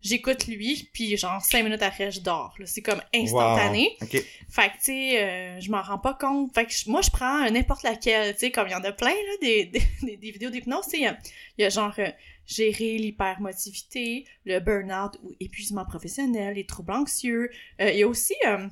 [0.02, 2.56] J'écoute lui, puis genre cinq minutes après, je dors.
[2.58, 2.66] là.
[2.66, 3.98] C'est comme instantané.
[4.02, 4.08] Wow.
[4.08, 4.24] Ok.
[4.50, 6.54] Fait que, tu sais, euh, je m'en rends pas compte.
[6.56, 8.92] Fait que moi, je prends euh, n'importe laquelle, tu sais, comme il y en a
[8.94, 9.66] plein, là, des,
[10.02, 11.18] des, des- vidéos d'hypnose, tu sais, il y a,
[11.58, 12.10] il y a genre euh,
[12.48, 17.50] gérer l'hypermotivité, le burn-out ou épuisement professionnel, les troubles anxieux.
[17.82, 18.68] Euh, il y a aussi euh,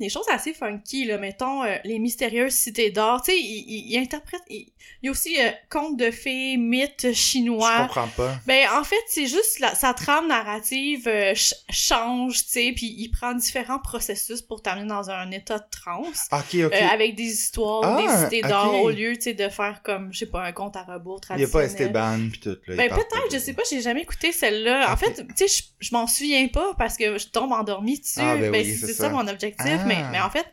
[0.00, 3.92] des choses assez funky, là, mettons, euh, les mystérieuses cités d'or, tu sais, il, il,
[3.92, 4.66] il interprète, il,
[5.02, 7.72] il y a aussi euh, contes de fées, mythes chinois.
[7.76, 8.36] Je comprends pas.
[8.46, 12.94] Ben, en fait, c'est juste la, sa trame narrative euh, ch- change, tu sais, puis
[12.98, 16.26] il prend différents processus pour t'amener dans un état de transe.
[16.32, 16.72] Ok, ok.
[16.72, 20.12] euh, avec des histoires, Ah, des cités d'or, au lieu, tu sais, de faire comme,
[20.12, 21.92] je sais pas, un conte à rebours Il y a traditionnel.
[21.92, 22.76] pas Esteban pis tout, là.
[22.76, 24.90] Ben peut-être, je sais pas, j'ai jamais écouté celle-là.
[24.90, 24.98] En Ok.
[25.00, 28.18] fait, tu sais, je, m'en souviens pas parce que je tombe endormie dessus.
[28.18, 29.04] Ah, ben ben, oui, c'est c'est ça.
[29.04, 29.08] ça.
[29.10, 29.66] mon objectif.
[29.68, 29.84] Ah.
[29.94, 30.46] Mais, mais en fait,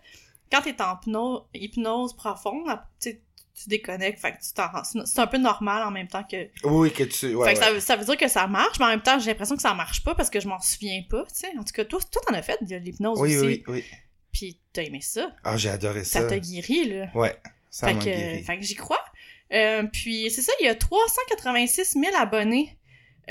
[0.51, 2.67] quand t'es en hypnose, hypnose profonde,
[3.01, 3.19] tu
[3.59, 6.47] tu déconnectes, fait que tu t'en C'est un peu normal en même temps que...
[6.63, 7.33] Oui, que tu.
[7.33, 7.65] Ouais, fait que ouais.
[7.65, 9.63] ça, veut- ça veut dire que ça marche, mais en même temps, j'ai l'impression que
[9.63, 11.47] ça marche pas parce que je m'en souviens pas, tu sais.
[11.57, 13.45] En tout cas, toi, toi t'en as fait de l'hypnose Oui, aussi.
[13.47, 13.83] oui, oui.
[14.31, 15.31] Puis t'as aimé ça.
[15.43, 16.21] Ah, j'ai adoré ça.
[16.21, 17.07] Ça t'a guéri, là.
[17.15, 17.35] Ouais,
[17.71, 18.43] ça Fait m'a que, guéri.
[18.43, 19.03] fait que j'y crois.
[19.51, 22.77] Euh, puis c'est ça, il y a 386 000 abonnés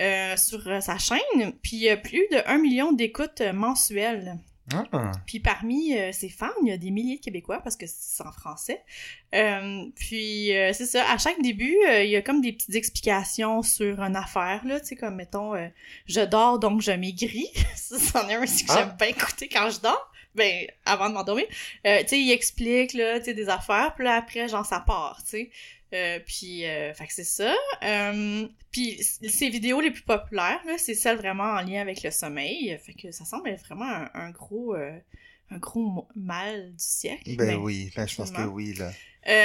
[0.01, 4.37] euh, sur euh, sa chaîne, puis il y a plus de 1 million d'écoutes mensuelles.
[4.74, 7.87] Ah, Puis parmi euh, ses fans, il y a des milliers de Québécois parce que
[7.87, 8.83] c'est en français.
[9.35, 12.74] Euh, puis euh, c'est ça, à chaque début, euh, il y a comme des petites
[12.74, 15.68] explications sur une affaire, là, tu sais, comme mettons, euh,
[16.07, 17.50] je dors donc je maigris.
[17.76, 18.79] ça, c'en est un aussi que Ah.
[18.79, 20.11] j'aime bien écouter quand je dors.
[20.35, 21.46] Ben, avant de m'endormir.
[21.87, 24.81] Euh, tu sais, il explique, là, tu sais, des affaires, puis là, après, genre, ça
[24.81, 25.50] part, tu sais.
[25.94, 27.55] Euh, puis, euh, fait que c'est ça.
[27.85, 32.11] Euh, puis, ses vidéos les plus populaires, là, c'est celles vraiment en lien avec le
[32.11, 32.77] sommeil.
[32.85, 34.75] Fait que ça semble être vraiment un, un gros...
[34.75, 37.37] un gros mal du siècle.
[37.37, 38.90] ben Mais- oui, ben je pense que oui, là.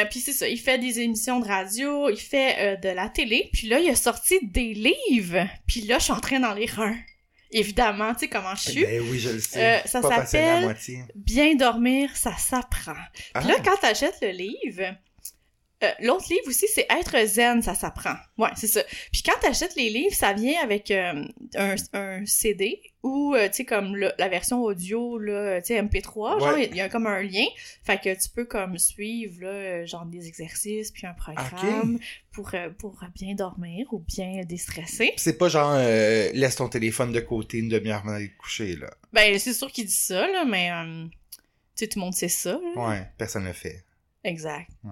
[0.07, 3.67] puis c'est ça, il fait des émissions de radio, il fait de la télé, puis
[3.67, 6.95] là, il a sorti des livres, puis là, je suis en train d'en lire un.
[7.51, 8.85] Évidemment, tu sais comment je suis.
[8.85, 9.83] Ben oui, je le sais.
[9.85, 10.75] Ça s'appelle-.
[11.15, 12.95] Bien dormir, ça s'apprend.
[13.35, 13.61] Puis là, Ah.
[13.63, 14.95] quand t'achètes le livre,
[15.83, 18.15] euh, l'autre livre aussi, c'est Être zen, ça s'apprend.
[18.37, 18.81] Ouais, c'est ça.
[19.11, 21.23] Puis quand t'achètes les livres, ça vient avec euh,
[21.55, 25.81] un, un CD ou, euh, tu sais, comme le- la version audio, là, tu sais,
[25.81, 27.45] MP3, genre, il y a comme un lien.
[27.83, 31.97] Fait que tu peux comme suivre, là, genre des exercices, puis un programme
[32.31, 35.13] pour, pour bien dormir ou bien déstresser.
[35.17, 38.91] C'est pas genre, laisse ton téléphone de côté une demi-heure avant d'aller te coucher, là.
[39.13, 41.15] Ben, c'est sûr qu'il dit ça, là, mais, euh, tu
[41.75, 42.87] sais, tout le monde sait ça, là.
[42.89, 43.83] Ouais, personne le fait.
[44.23, 44.69] Exact.
[44.83, 44.91] Ouais.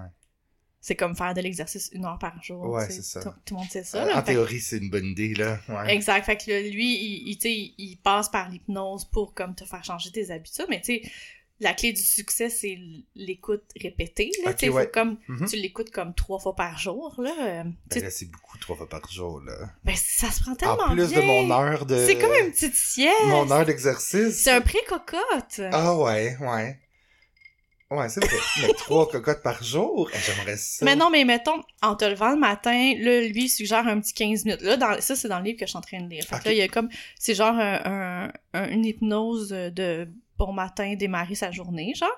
[0.81, 2.69] C'est comme faire de l'exercice une heure par jour.
[2.69, 3.21] Ouais, c'est ça.
[3.21, 4.01] Tout, tout le monde sait ça.
[4.03, 4.17] Euh, là.
[4.19, 5.59] en théorie, c'est une bonne idée, là.
[5.67, 5.93] Ouais.
[5.93, 6.23] Exact.
[6.25, 10.09] Fait que là, lui, il, il, il, passe par l'hypnose pour comme te faire changer
[10.11, 10.67] tes habitudes.
[10.69, 11.11] Mais tu sais,
[11.59, 12.77] la clé du succès, c'est
[13.15, 14.31] l'écoute répétée.
[14.45, 15.49] Là, Ok, tu sais, faut comme Mhm.
[15.49, 17.13] tu l'écoutes comme trois fois par jour.
[17.17, 19.69] Là, euh, Ben là, c'est beaucoup, trois fois par jour, là.
[19.83, 21.19] ben, ça se prend tellement En plus bien.
[21.19, 22.05] de mon heure de...
[22.07, 23.13] C'est comme une petite sieste.
[23.25, 24.41] Mon heure d'exercice.
[24.41, 25.59] C'est un pré-cocotte.
[25.73, 26.79] Ah ouais, ouais.
[27.91, 28.38] Ouais, c'est vrai.
[28.62, 30.86] Mais trois cocottes par jour, eh, j'aimerais ça.
[30.86, 34.13] Mais non, mais mettons, en te levant le matin, là, lui, il suggère un petit
[34.13, 34.62] 15 minutes.
[34.62, 36.23] Là, dans, ça, c'est dans le livre que je suis en train de lire.
[36.23, 37.82] Fait là, il y a comme, c'est genre un,
[38.25, 42.10] un- un- une hypnose de bon matin, démarrer sa journée, genre.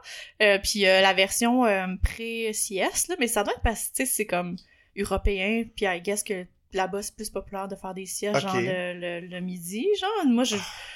[0.42, 4.06] Euh, puis euh, la version euh, pré-sieste, là, mais ça doit être parce que, tu
[4.06, 4.58] sais, c'est comme
[4.98, 8.94] européen, puis I guess que là-bas, c'est plus populaire de faire des siestes, genre le,
[9.22, 10.26] le, le midi, genre.
[10.28, 10.56] Moi, je,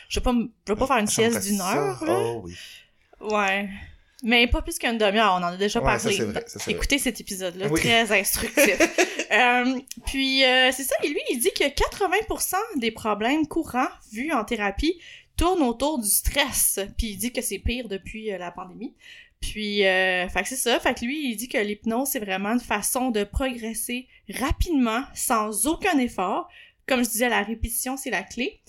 [0.10, 0.34] je veux pas,
[0.68, 2.20] je veux pas faire une sieste d'une heure, là.
[2.20, 2.56] Oh oui.
[3.22, 3.70] Ouais.
[4.28, 6.18] Mais pas plus qu'une demi-heure, on en a déjà Ouais, parlé.
[6.18, 7.80] ça, vrai, ça, Écoutez cet épisode-là, Oui.
[7.80, 8.78] très instructif.
[9.32, 14.32] Euh, puis, euh, c'est ça, et lui, il dit que 80% des problèmes courants vus
[14.32, 14.98] en thérapie
[15.36, 16.80] tournent autour du stress.
[16.98, 18.94] Puis il dit que c'est pire depuis euh, la pandémie.
[19.42, 20.80] Puis, euh, fait que c'est ça.
[20.80, 25.66] Fait que lui, il dit que l'hypnose, c'est vraiment une façon de progresser rapidement, sans
[25.68, 26.48] aucun effort.
[26.88, 28.62] Comme je disais, la répétition, c'est la clé.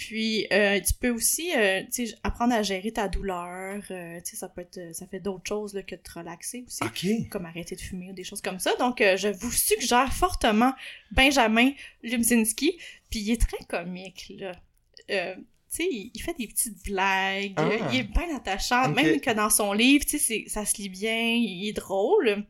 [0.00, 3.82] Puis, euh, tu peux aussi, euh, tu sais, apprendre à gérer ta douleur.
[3.90, 6.64] euh, tu sais, ça peut être, ça fait d'autres choses là, que de te relaxer
[6.66, 7.28] aussi OK.
[7.28, 8.74] comme arrêter de fumer ou des choses comme ça.
[8.76, 10.72] Donc, euh, je vous suggère fortement
[11.10, 12.78] Benjamin Lumzinski.
[13.10, 14.52] Puis, il est très comique, là.
[15.10, 17.52] Euh, tu sais, il, fait des petites blagues.
[17.58, 17.68] Ah.
[17.92, 18.88] Il est bien attachant.
[18.88, 21.34] Même que dans son livre, tu sais, c'est- ça se lit bien.
[21.34, 22.46] Il est drôle.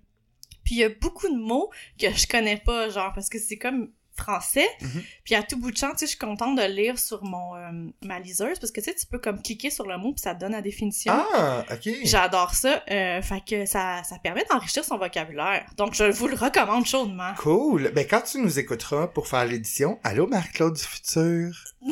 [0.63, 3.59] Puis, il y a beaucoup de mots que je connais pas, genre, parce que c'est
[3.59, 4.67] comme français.
[4.81, 5.03] Mhm.
[5.25, 7.57] Puis à tout bout de champ, tu sais, je suis contente de lire sur mon
[7.57, 10.21] euh, ma liseuse parce que tu sais, tu peux comme cliquer sur le mot puis
[10.23, 11.13] ça te donne la définition.
[11.35, 11.89] Ah, OK.
[12.05, 12.83] J'adore ça.
[12.91, 15.65] Euh, fait que ça, ça permet d'enrichir son vocabulaire.
[15.77, 17.33] Donc, je vous le recommande chaudement.
[17.39, 17.91] Cool.
[17.95, 21.53] Ben, quand tu nous écouteras pour faire l'édition, allô Marc-Claude du futur,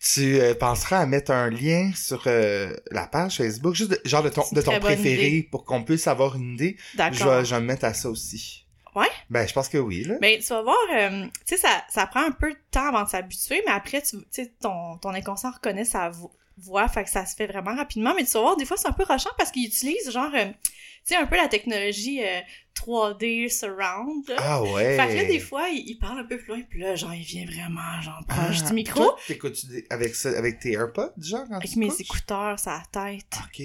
[0.00, 4.28] tu euh, penseras à mettre un lien sur la page Facebook, juste de- genre de
[4.28, 5.48] ton, de ton préféré, idée.
[5.50, 6.76] pour qu'on puisse avoir une idée.
[6.92, 7.34] Je D'accord.
[7.38, 8.61] vais, je vais me mettre à ça aussi.
[8.94, 9.08] Ouais?
[9.30, 10.16] Ben, je pense que oui, là.
[10.20, 13.04] Mais tu vas voir, euh, tu sais, ça, ça prend un peu de temps avant
[13.04, 17.10] de s'habituer, mais après, tu sais, ton, ton inconscient reconnaît sa vo- voix, fait que
[17.10, 18.12] ça se fait vraiment rapidement.
[18.14, 20.44] Mais tu vas voir, des fois, c'est un peu rochant parce qu'il utilise, genre, euh,
[20.46, 20.74] tu
[21.04, 22.40] sais, un peu la technologie euh,
[22.74, 24.28] 3D surround.
[24.28, 24.36] là.
[24.38, 24.96] Ah ouais.
[24.96, 27.14] Fait que là, des fois, il, il parle un peu plus loin, puis là, genre,
[27.14, 29.12] il vient vraiment, genre, proche Ah, du micro.
[29.26, 33.24] T'écoutes-tu avec ça, avec tes AirPods, genre, quand Avec mes écouteurs, sa tête.
[33.46, 33.62] Ok.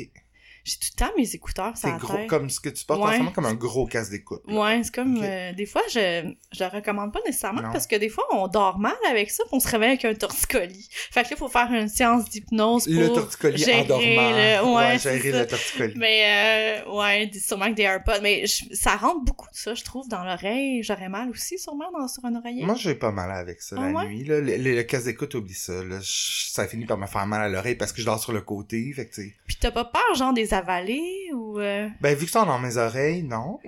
[0.67, 2.27] J'ai tout le temps mes écouteurs sur C'est la gros, tête.
[2.27, 3.13] comme ce que tu portes en Ouais.
[3.13, 4.41] ce moment, comme un gros casque d'écoute.
[4.49, 5.17] Ouais, c'est comme...
[5.23, 7.71] Euh, des fois, je, je le recommande pas nécessairement Non.
[7.71, 10.13] parce que des fois, on dort mal avec ça puis on se réveille avec un
[10.13, 10.89] torticolis.
[10.91, 12.93] Fait que là, il faut faire une séance d'hypnose pour...
[12.93, 14.03] Le torticolis gérer en dormant.
[14.05, 15.39] le- ouais, c'est gérer ça.
[15.39, 15.93] le torticolis.
[15.95, 18.19] Mais euh, ouais, sûrement que des AirPods.
[18.21, 20.83] Mais je- ça rentre beaucoup de ça, je trouve, dans l'oreille.
[20.83, 22.65] J'aurais mal aussi, sûrement, dans, sur un oreiller.
[22.65, 24.07] Moi, j'ai pas mal avec ça Ah la ouais?
[24.07, 24.23] nuit.
[24.25, 24.41] Là.
[24.41, 25.81] Le, le- le casque d'écoute, oublie ça.
[25.83, 25.99] Là.
[26.01, 28.41] Je- ça finit par me faire mal à l'oreille parce que je dors sur le
[28.41, 28.91] côté.
[28.93, 29.15] Fait que.
[29.47, 31.59] Puis t'as pas peur, genre, des avaler ou...
[31.59, 33.59] euh, Ben, vu que ça dans mes oreilles, non.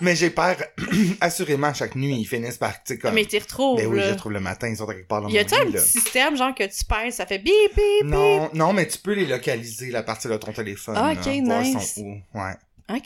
[0.00, 0.56] Mais j'ai peur,
[1.20, 3.12] assurément, chaque nuit, ils finissent par, tu sais, comme...
[3.14, 4.10] Mais t'y retrouves, Ben oui, je là.
[4.12, 5.72] les trouve le matin, ils sont quelque part dans Y a-tu un là.
[5.72, 8.04] petit système, genre, que tu pèses, ça fait bip, bip, bip?
[8.10, 10.94] Non, non, mais tu peux les localiser, la partie de ton téléphone.
[10.96, 11.94] Ah, là, ok, ils nice.
[11.96, 12.38] sont où.
[12.38, 12.52] Ouais.
[12.88, 13.04] OK.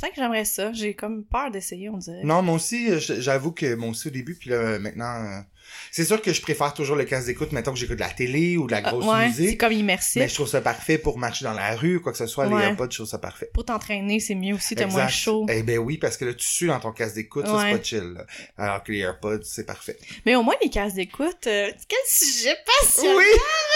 [0.00, 0.72] Peut-être que j'aimerais ça.
[0.72, 2.24] J'ai comme peur d'essayer, on dirait.
[2.24, 5.44] Non, moi aussi, euh, j'avoue que moi aussi au début, puis là, maintenant...
[5.68, 8.08] euh, C'est sûr que je préfère toujours le casque d'écoute, mettons que j'écoute de la
[8.10, 9.60] télé ou de la Ah, grosse ouais, c'est musique.
[9.60, 10.16] comme immersif.
[10.22, 12.54] Mais je trouve ça parfait pour marcher dans la rue, quoi que ce soit, les.
[12.54, 13.50] AirPods, je trouve ça parfait.
[13.54, 14.88] Pour t'entraîner, c'est mieux aussi, Exact.
[14.90, 15.46] moins chaud.
[15.48, 17.82] Eh ben oui, parce que là, tu sues dans ton casque d'écoute, ça, c'est pas
[17.82, 18.14] chill.
[18.14, 18.26] là.
[18.56, 19.96] Alors que les AirPods, c'est parfait.
[20.26, 23.18] Mais au moins, les cases d'écoute, euh, quel sujet passionnant!
[23.18, 23.24] Oui!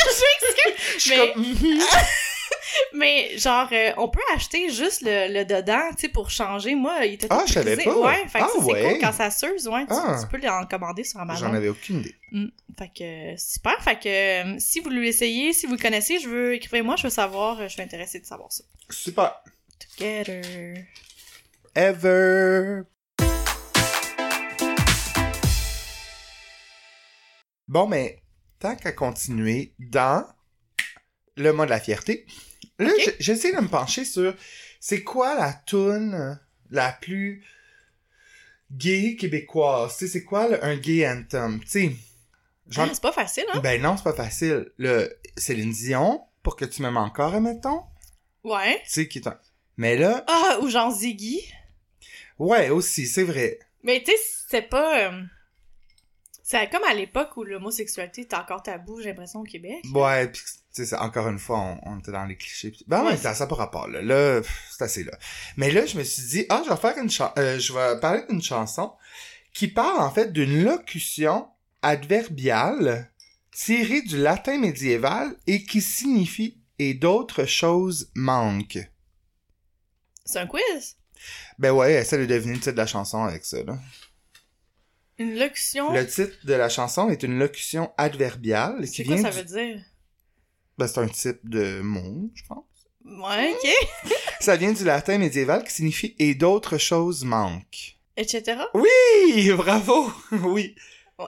[0.09, 1.45] Je Je suis comme...
[2.95, 6.75] Mais genre, euh, on peut acheter juste le, le dedans, tu sais, pour changer.
[6.75, 7.91] Moi, il était Ah, je savais brisé.
[7.91, 7.99] pas.
[7.99, 8.83] Ouais, fait que Ah, ça, c'est ouais.
[8.93, 9.87] cool quand ça s'use, ouais.
[9.87, 10.19] Tu, Ah.
[10.21, 11.47] tu peux en commander sur Amazon.
[11.47, 12.15] J'en avais aucune idée.
[12.33, 12.47] Mm.
[12.79, 13.83] Fait que, euh, super.
[13.83, 17.11] Fait que, euh, si vous l'essayez, si vous le connaissez, je veux, écrivez-moi, je veux
[17.11, 18.65] savoir, euh, je suis intéressée de savoir ça.
[18.91, 19.35] Super.
[19.99, 20.85] Together.
[21.75, 22.83] Ever.
[27.69, 28.23] Bon, mais
[28.59, 30.27] tant qu'à continuer dans
[31.37, 32.27] le mois de la fierté,
[32.79, 34.35] là, j'essaie de me pencher sur
[34.81, 36.39] c'est quoi la toune
[36.71, 37.45] la plus
[38.71, 39.97] gay québécoise?
[39.97, 41.61] Tu sais, c'est quoi le- un gay anthem?
[41.61, 41.93] Tu sais,
[42.69, 43.61] genre, Ah, c'est pas facile, hein?
[43.61, 44.71] ben non, c'est pas facile.
[44.79, 47.83] Le Céline Dion, pour que tu m'aimes encore, admettons,
[48.45, 48.81] Ouais.
[48.85, 49.39] tu sais, qui est un...
[49.77, 51.41] Mais là, Ah, ou genre Ziggy.
[52.39, 53.59] ouais, aussi, c'est vrai.
[53.83, 54.17] Mais tu sais,
[54.49, 55.09] c'est pas...
[55.11, 55.23] euh,
[56.43, 59.85] C'est comme à l'époque où l'homosexualité était encore tabou, j'ai l'impression, au Québec.
[59.95, 60.41] Ouais, pis
[60.75, 62.71] tu sais, encore une fois, on, on était dans les clichés.
[62.71, 63.17] pis- Ben Ouais.
[63.17, 64.01] ça, ça par rapport, là.
[64.03, 65.13] Là, c'est assez là.
[65.57, 68.01] Mais là, je me suis dit, ah, je vais faire une chan- euh, je vais
[68.01, 68.93] parler d'une chanson
[69.53, 71.47] qui parle, en fait, d'une locution
[71.83, 73.11] adverbiale
[73.51, 78.89] tirée du latin médiéval et qui signifie «et d'autres choses manquent
[80.25, 80.97] C'est un quiz?».
[81.59, 83.79] Ben ouais, essaie de deviner le titre de la chanson avec ça, là.
[85.19, 85.93] Une locution?
[85.93, 89.85] Le titre de la chanson est une locution adverbiale C'est quoi ça veut dire?
[90.79, 92.65] Ben, c'est un type de mot, je pense.
[93.05, 94.13] Ouais, ok.
[94.41, 97.99] Ça vient du latin médiéval qui signifie et d'autres choses manquent.
[98.17, 98.43] Etc.
[98.75, 100.11] Oui, bravo.
[100.45, 100.75] Oui.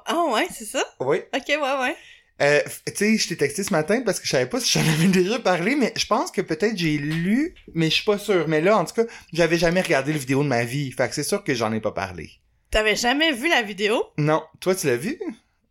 [0.07, 0.83] Ah ouais, c'est ça?
[1.01, 1.19] Oui.
[1.35, 1.97] Ok, ouais, ouais.
[2.43, 4.81] Euh, tu sais, je t'ai texté ce matin parce que je savais pas si j'en
[4.93, 8.49] avais déjà parlé, mais je pense que peut-être j'ai lu, mais je suis pas sûr.
[8.49, 10.91] Mais là, en tout cas, j'avais jamais regardé le vidéo de ma vie.
[10.91, 12.31] Fait que c'est sûr que j'en ai pas parlé.
[12.71, 14.03] T'avais jamais vu la vidéo?
[14.19, 14.43] Non.
[14.61, 15.21] Toi, tu l'as vu?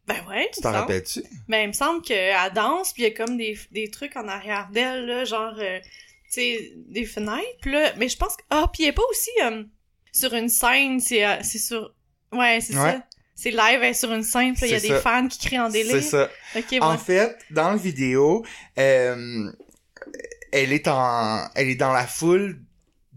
[0.08, 1.24] Ben ouais, Tu t'en rappelles-tu?
[1.48, 4.28] Ben, il me semble qu'elle danse, puis il y a comme des, des trucs en
[4.28, 5.88] arrière d'elle, là, genre, euh, tu
[6.32, 8.44] sais, des fenêtres, là, mais je pense que...
[8.50, 9.64] Ah, puis il est pas aussi euh,
[10.12, 11.94] sur une scène, c'est euh, c'est sur...
[12.34, 12.92] Ouais, c'est Ouais.
[12.92, 13.04] ça.
[13.36, 15.70] C'est live, elle est sur une scène, il y a des fans qui crient en
[15.70, 15.92] délire.
[15.94, 16.30] C'est ça.
[16.56, 16.80] Ouais.
[16.82, 18.46] En fait, dans la vidéo,
[18.78, 19.52] euh,
[20.52, 22.60] elle est en, elle est dans la foule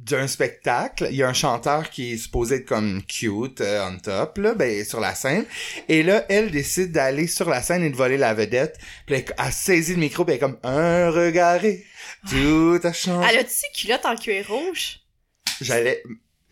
[0.09, 1.09] d'un spectacle.
[1.11, 4.55] Il y a un chanteur qui est supposé être comme cute euh, on top là,
[4.55, 5.45] ben sur la scène.
[5.89, 8.79] Et là, elle décide d'aller sur la scène et de voler la vedette.
[9.07, 11.61] Puis elle, elle saisit le micro, puis elle est comme un regard,
[12.29, 13.29] tout a changé.
[13.31, 15.01] Elle a-tu ses culottes en cuir rouge?
[15.61, 16.03] J'allais,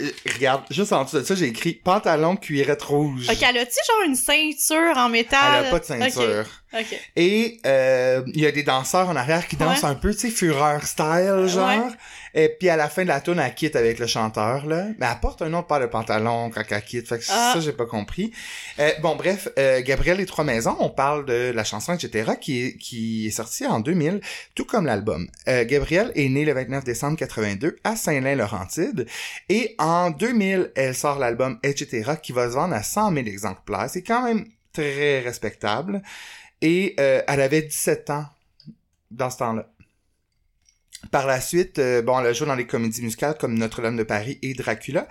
[0.03, 3.29] euh, regarde, juste en dessous de ça, j'ai écrit pantalon cuirette rouge.
[3.31, 5.61] Ok, elle a-tu genre une ceinture en métal?
[5.61, 6.47] Elle a pas de ceinture.
[6.79, 7.01] Ok.
[7.17, 9.89] Et euh, il y a des danseurs en arrière qui dansent Ouais.
[9.89, 11.91] un peu, tu sais, fureur style, genre.
[12.37, 14.87] Et puis à la fin de la tune, elle quitte avec le chanteur, là.
[14.99, 17.09] Mais elle porte un autre paire de pantalons quand elle quitte.
[17.09, 17.53] Fait que Ah.
[17.55, 18.33] ça, j'ai pas compris.
[18.81, 22.65] Euh, bon, bref, euh, Gabriel et Trois Maisons, on parle de la chanson, etc., qui
[22.67, 24.21] est, qui est sortie en 2000,
[24.57, 25.29] tout comme l'album.
[25.47, 29.07] Euh, Gabriel est née le 29 décembre 82 à Saint-Lin-Laurentide.
[29.49, 33.87] Et en 2000, elle sort l'album, etc., qui va se vendre à 100 000 exemplaires.
[33.89, 36.03] C'est quand même très respectable.
[36.67, 38.25] Et euh, elle avait 17 ans
[39.11, 39.69] dans ce temps-là.
[41.11, 44.03] Par la suite, euh, bon, elle a joué dans les comédies musicales comme Notre-Dame de
[44.03, 45.07] Paris et Dracula.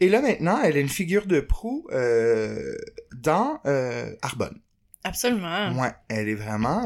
[0.00, 2.76] Et là, maintenant, elle est une figure de proue euh,
[3.14, 3.58] dans
[4.20, 4.60] Arbonne.
[5.02, 5.72] Absolument.
[5.80, 6.84] Ouais, elle est vraiment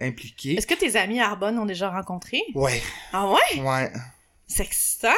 [0.00, 0.56] impliquée.
[0.58, 2.42] Est-ce que tes amis à Arbonne ont déjà rencontré?
[2.56, 3.60] Ouais, Ah ouais?
[3.60, 3.92] ouais.
[4.48, 5.08] C'est excitant?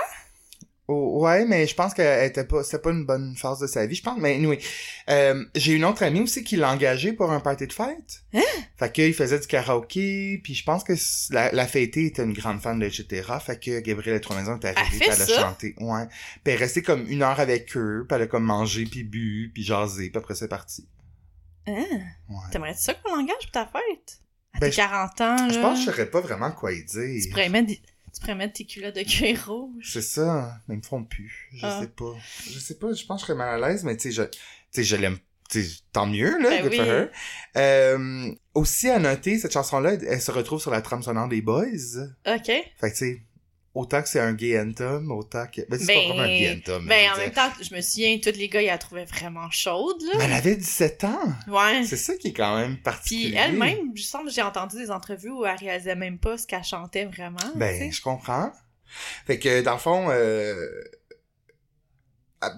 [0.88, 3.84] Oh, ouais, mais je pense qu'elle était pas, c'était pas une bonne phase de sa
[3.86, 4.18] vie, je pense.
[4.20, 4.60] Mais anyway,
[5.10, 8.22] euh, j'ai une autre amie aussi qui l'a engagé pour un party de fête.
[8.32, 8.40] Hein?
[8.76, 10.92] Fait qu'il faisait du karaoké, puis je pense que
[11.34, 13.24] la, la fêtée était une grande fan de etc.
[13.44, 15.74] Fait que Gabrielle Trois-Maisons est arrivée, Elle elle a chanté.
[15.80, 16.06] Ouais.
[16.06, 19.02] Puis elle est restée comme une heure avec eux, puis elle a comme mangé, puis
[19.02, 20.86] bu, puis jasé, puis après c'est parti.
[21.66, 21.84] Hein?
[22.28, 22.36] Ouais.
[22.52, 24.20] T'aimerais ça qu'on l'engage pour ta fête?
[24.54, 25.48] À Ben, tes je- 40 ans, là.
[25.52, 27.28] Je pense que je saurais pas vraiment quoi y Tu dire.
[27.30, 27.80] pourrais mettre, des-
[28.16, 29.90] tu pourrais mettre tes culottes de cuir rouge.
[29.92, 31.48] C'est ça, mais ils me font plus.
[31.52, 31.80] Je Ah.
[31.80, 32.14] sais pas.
[32.50, 34.22] Je sais pas, je pense que je serais mal à l'aise, mais tu sais, je,
[34.22, 34.38] tu
[34.70, 35.18] sais, je l'aime,
[35.92, 36.76] tant mieux, là, Ben good oui.
[36.78, 37.08] for her.
[37.56, 41.66] Euh, aussi à noter, cette chanson-là, elle se retrouve sur la trame sonore des Boys.
[42.26, 42.46] OK.
[42.46, 43.22] Fait que tu sais,
[43.76, 45.60] autant que c'est un gay anthem, autant que...
[45.68, 46.82] Ben, c'est Ben, pas vraiment un gay anthem.
[46.84, 49.50] mais Ben, en même temps, je me souviens, tous les gars, ils la trouvaient vraiment
[49.50, 50.24] chaude, Mais là.
[50.26, 51.32] elle avait 17 ans!
[51.48, 51.84] Ouais.
[51.84, 53.30] C'est ça qui est quand même particulier.
[53.30, 56.46] Puis elle-même, je sens que j'ai entendu des entrevues où elle réalisait même pas ce
[56.46, 57.36] qu'elle chantait vraiment.
[57.54, 58.50] Ben, je comprends.
[59.26, 60.54] Fait que, dans le fond, euh,
[62.40, 62.52] ah,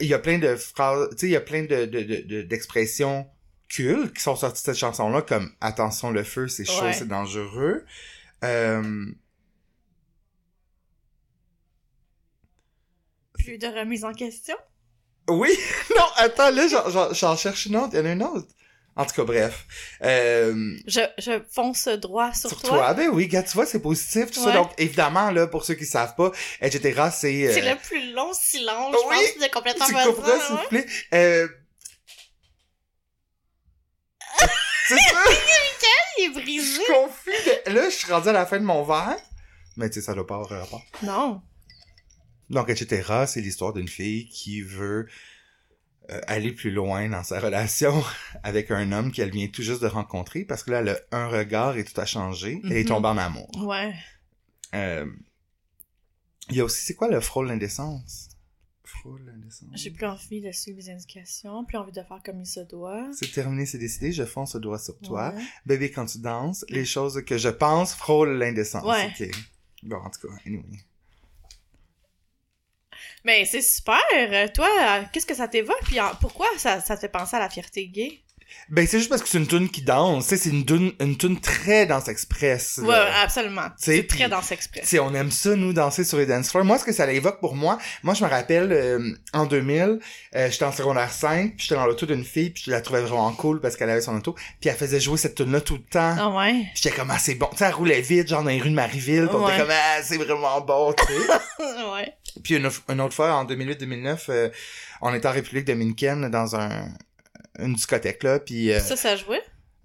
[0.00, 2.22] il y a plein de phrases, tu sais, il y a plein de, de, de-
[2.22, 3.26] de- d'expressions
[3.68, 6.92] cultes qui sont sorties de cette chanson-là, comme «Attention, le feu, c'est chaud, Ouais.
[6.92, 7.84] c'est dangereux
[8.44, 9.06] euh,
[13.38, 14.56] Plus de remise en question.
[15.28, 15.50] Oui!
[15.96, 16.66] non, attends, là,
[17.12, 17.90] j'en, cherche une autre.
[17.92, 18.48] Il y en a une autre.
[18.96, 19.66] En tout cas, bref.
[20.02, 22.70] Euh, Je, je fonce droit sur, sur toi.
[22.70, 24.50] toi, ben oui, gars, tu vois, c'est positif, tout ça.
[24.52, 27.46] Donc, évidemment, là, pour ceux qui savent pas, etc., c'est...
[27.46, 30.62] euh, C'est le plus long silence, Oui, je pense, de complètement Tu comprends, s'il ouais.
[30.62, 30.86] vous plaît?
[31.14, 31.46] Euh...
[34.88, 35.22] c'est ça,
[36.18, 36.60] Il est brisé.
[36.60, 37.72] je suis confus.
[37.74, 39.16] Là, je suis rendu à la fin de mon verre.
[39.76, 40.82] Mais tu sais, ça doit pas avoir rapport.
[41.04, 41.40] Non.
[42.50, 45.06] Donc, etc., c'est l'histoire d'une fille qui veut
[46.10, 48.02] euh, aller plus loin dans sa relation
[48.42, 51.28] avec un homme qu'elle vient tout juste de rencontrer parce que là, elle a un
[51.28, 52.60] regard et tout a changé.
[52.64, 53.50] Elle est tombée en amour.
[53.66, 53.94] Ouais.
[54.74, 55.06] Euh,
[56.48, 58.30] Il y a aussi, c'est quoi le frôle l'indécence?
[58.84, 59.68] Frôle l'indécence.
[59.74, 63.06] J'ai plus envie de suivre les indications, plus envie de faire comme il se doit.
[63.12, 65.34] C'est terminé, c'est décidé, je fonce le doigt sur toi.
[65.66, 68.84] Bébé, quand tu danses, les choses que je pense frôlent l'indécence.
[68.84, 69.12] Ouais.
[69.20, 69.30] Ok.
[69.82, 70.64] Bon, en tout cas, anyway.
[73.28, 74.00] Mais c'est super.
[74.16, 75.82] Euh, Toi, euh, qu'est-ce que ça t'évoque?
[75.84, 78.22] Puis pourquoi ça, ça te fait penser à la fierté gay?
[78.70, 80.24] Ben, c'est juste parce que c'est une tune qui danse.
[80.28, 82.80] Tu sais, c'est une tune, une tune très danse express.
[82.82, 83.66] Ouais, absolument.
[83.76, 84.96] C'est très puis- dans Tu express.
[85.02, 86.64] on aime ça, nous, danser sur les dance floors.
[86.64, 89.98] Moi, ce que ça l'évoque pour moi, moi, je me rappelle, euh, en 2000,
[90.34, 93.02] euh, j'étais en secondaire 5, puis j'étais dans l'auto d'une fille, puis je la trouvais
[93.02, 95.74] vraiment cool parce qu'elle avait son auto, puis elle faisait jouer cette tune là tout
[95.76, 96.16] le temps.
[96.18, 96.52] Ah ouais?
[96.72, 97.48] Puis J'étais comme, ah, c'est bon.
[97.52, 99.52] Tu sais, elle roulait vite, genre dans les rues de Marieville, puis on Ouais.
[99.52, 101.12] était comme, ah, c'est vraiment bon, tu sais.
[101.92, 102.14] ouais.
[102.42, 104.48] Puis une, autre- une autre fois, en 2008-2009, euh,
[105.00, 106.88] on était en République dominicaine dans un
[107.58, 109.42] une discothèque là, puis euh, Ça, ça jouait?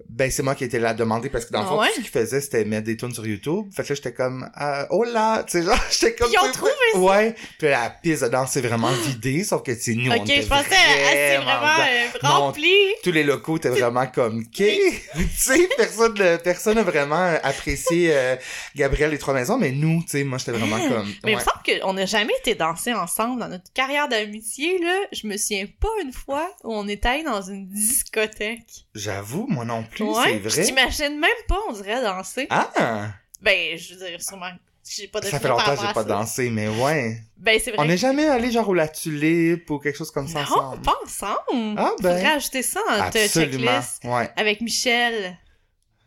[0.09, 1.87] Ben c'est moi qui étais là demander parce que dans le fond ouais?
[1.87, 3.65] tout ce qu'il faisait c'était mettre des tunes sur YouTube.
[3.75, 6.45] Fait que là j'étais comme ah, oh là, tu sais genre j'étais comme Ils ont
[6.45, 6.99] tu trouvé ça?
[6.99, 10.29] Ouais, puis la piste de danse c'est vraiment vidée sauf que c'est nous on ok,
[10.29, 12.71] était je pensais, c'est vraiment vraiment euh, Non, rempli.
[13.03, 14.47] tous les locaux étaient vraiment comme OK.
[14.57, 18.35] tu sais, personne ne- personne n'a vraiment apprécié euh,
[18.75, 21.35] Gabriel les trois maisons mais nous, tu sais, moi j'étais vraiment comme Mais il ouais.
[21.35, 24.93] me semble qu'on n'a jamais été danser ensemble dans notre carrière d'amitié, là.
[25.11, 28.85] Je me souviens pas une fois où on était allé dans une discothèque.
[28.95, 30.13] J'avoue, moi non plus, ouais.
[30.43, 30.63] c'est Je vrai.
[30.63, 32.47] t'imagine même pas, on dirait, danser.
[32.49, 33.07] Ah!
[33.41, 34.51] Ben, je veux dire, sûrement.
[34.87, 37.17] J'ai pas de Ça fait longtemps que j'ai pas dansé, mais ouais.
[37.37, 37.79] Ben, c'est vrai.
[37.79, 40.81] On n'est jamais allé genre au La Tulipe ou quelque chose comme ça non, ensemble.
[40.81, 41.75] pas ensemble.
[41.77, 42.09] Ah ben.
[42.15, 43.71] Faudrait ajouter ça notre Absolument.
[43.71, 44.03] checklist.
[44.03, 44.29] Ouais.
[44.35, 45.37] Avec Michel.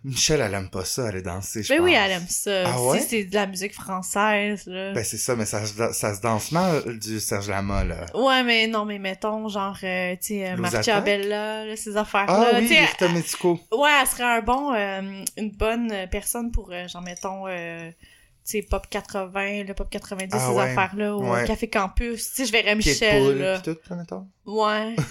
[0.08, 2.62] Michel, elle aime pas ça, aller danser, je Ben oui, elle aime ça.
[2.66, 3.00] Ah ouais?
[3.00, 4.92] Si c'est de la musique française, là.
[4.92, 8.06] Ben c'est ça, mais ça, se- ça se danse mal du Serge Lama, là.
[8.14, 11.04] Ouais, mais non, mais mettons, genre, euh, tu sais, euh, Louis Marcia Attaque?
[11.04, 12.50] Bella, là, ces affaires-là.
[12.54, 13.58] Ah oui, Rita Mitsuko.
[13.72, 17.90] Ouais, elle serait un bon, euh, une bonne euh, personne pour, euh, genre, mettons, euh,
[17.90, 17.96] tu
[18.44, 21.44] sais, Pop 80, le Pop 90, Ah ces ouais, affaires-là, ou ouais.
[21.48, 22.28] Café Campus.
[22.30, 23.58] Tu sais, je verrais Michel, poule, là.
[23.58, 24.28] pis tout, là, mettons.
[24.46, 24.94] Ouais.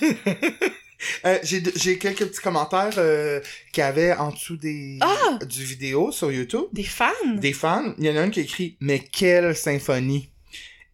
[1.24, 3.40] Euh, j'ai, quelques petits commentaires euh,
[3.72, 5.38] qu'il y avait en dessous des Ah!
[5.44, 6.64] du vidéo sur YouTube.
[6.72, 7.12] Des fans?
[7.36, 7.94] Des fans.
[7.98, 10.30] Il y en a un qui écrit «Mais quelle symphonie!»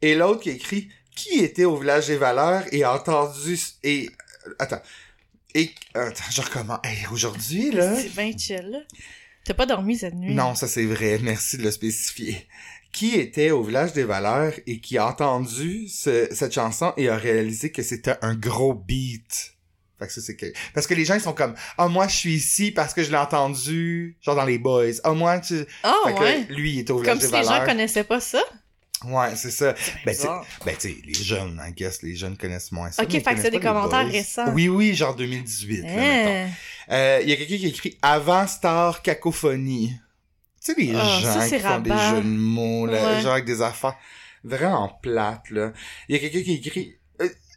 [0.03, 4.09] Et l'autre qui écrit «Qui était au Village des Valeurs et a entendu...» Et...
[4.59, 4.81] Attends.
[5.55, 5.71] Et...
[5.95, 6.79] Attends, je recommence.
[6.85, 7.95] Hey, aujourd'hui, là...
[7.97, 8.87] C'est bien chill.
[9.45, 10.35] T'as pas dormi cette nuit?
[10.35, 11.19] Non, ça c'est vrai.
[11.23, 12.47] Merci de le spécifier.
[12.93, 17.17] Qui était au Village des Valeurs et qui a entendu ce- cette chanson et a
[17.17, 19.55] réalisé que c'était un gros beat?
[19.99, 20.47] Fait que ça, c'est que...
[20.75, 23.11] Parce que les gens, ils sont comme, ah, moi, je suis ici parce que je
[23.11, 24.85] l'ai entendu, genre dans les boys.
[25.05, 25.65] Ah, moi, tu...
[25.83, 26.13] Ah, ouais.
[26.39, 27.61] là, lui, il était au Village Comme des si les Valeurs.
[27.63, 28.41] gens connaissaient pas ça.
[29.05, 29.75] Ouais, c'est ça.
[30.05, 30.27] Ben, tu
[30.65, 33.03] ben, les jeunes, I guess, les jeunes connaissent moins ça.
[33.05, 34.13] Ok, fait que c'est des commentaires boys.
[34.13, 34.53] récents.
[34.53, 36.31] Oui, oui, genre 2018, là, mettons.
[36.31, 36.49] Hein.
[36.91, 39.93] Euh, Il y a quelqu'un qui écrit Avant Star Cacophonie.
[40.65, 43.23] Tu sais, les Ah, gens ça, qui font des jeux de mots, là, Ouais.
[43.23, 43.95] genre avec des affaires.
[44.43, 45.73] Vraiment plate, là.
[46.09, 46.95] Il y a quelqu'un qui écrit...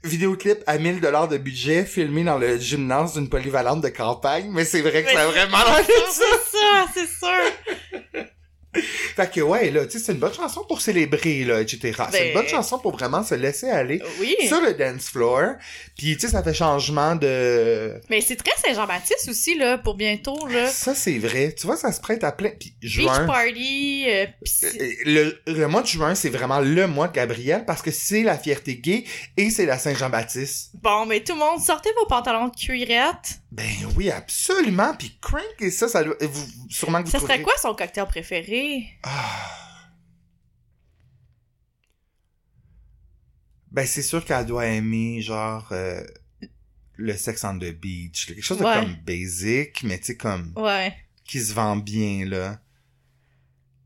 [0.03, 4.65] Vidéoclip à 1000 dollars de budget filmé dans le gymnase d'une polyvalente de campagne, mais
[4.65, 6.03] c'est vrai que Mais ça a vraiment l'air ça.
[6.11, 8.25] C'est ça, c'est sûr.
[9.15, 11.79] Fait que ouais, là, tu sais, c'est une bonne chanson pour célébrer, là, etc.
[12.11, 14.35] C'est Ben- une bonne chanson pour vraiment se laisser aller Oui.
[14.47, 15.55] sur le dance floor.
[15.97, 17.99] Puis, tu sais, ça fait changement de...
[18.09, 20.67] Mais c'est très Saint-Jean-Baptiste aussi, là, pour bientôt, là.
[20.67, 21.53] Ça, c'est vrai.
[21.57, 22.51] Tu vois, ça se prête à plein...
[22.57, 23.25] Puis, Beach juin...
[23.25, 27.65] party, euh, c'est- Euh, Le, le mois de juin, c'est vraiment le mois de Gabriel
[27.65, 29.03] parce que c'est la fierté gay
[29.37, 30.71] et c'est la Saint-Jean-Baptiste.
[30.81, 33.40] Bon, mais tout le monde, sortez vos pantalons de cuirette.
[33.51, 34.93] Ben oui, absolument.
[34.95, 38.05] Puis crank et ça, ça doit- vous, sûrement que vous Ça serait quoi son cocktail
[38.07, 38.87] préféré?
[39.03, 39.49] Ah.
[43.71, 46.03] Ben c'est sûr qu'elle doit aimer genre euh,
[46.95, 48.75] le sex on the beach, quelque chose de Ouais.
[48.75, 50.93] comme basic, mais tu sais comme Ouais.
[51.23, 52.59] qui se vend bien là.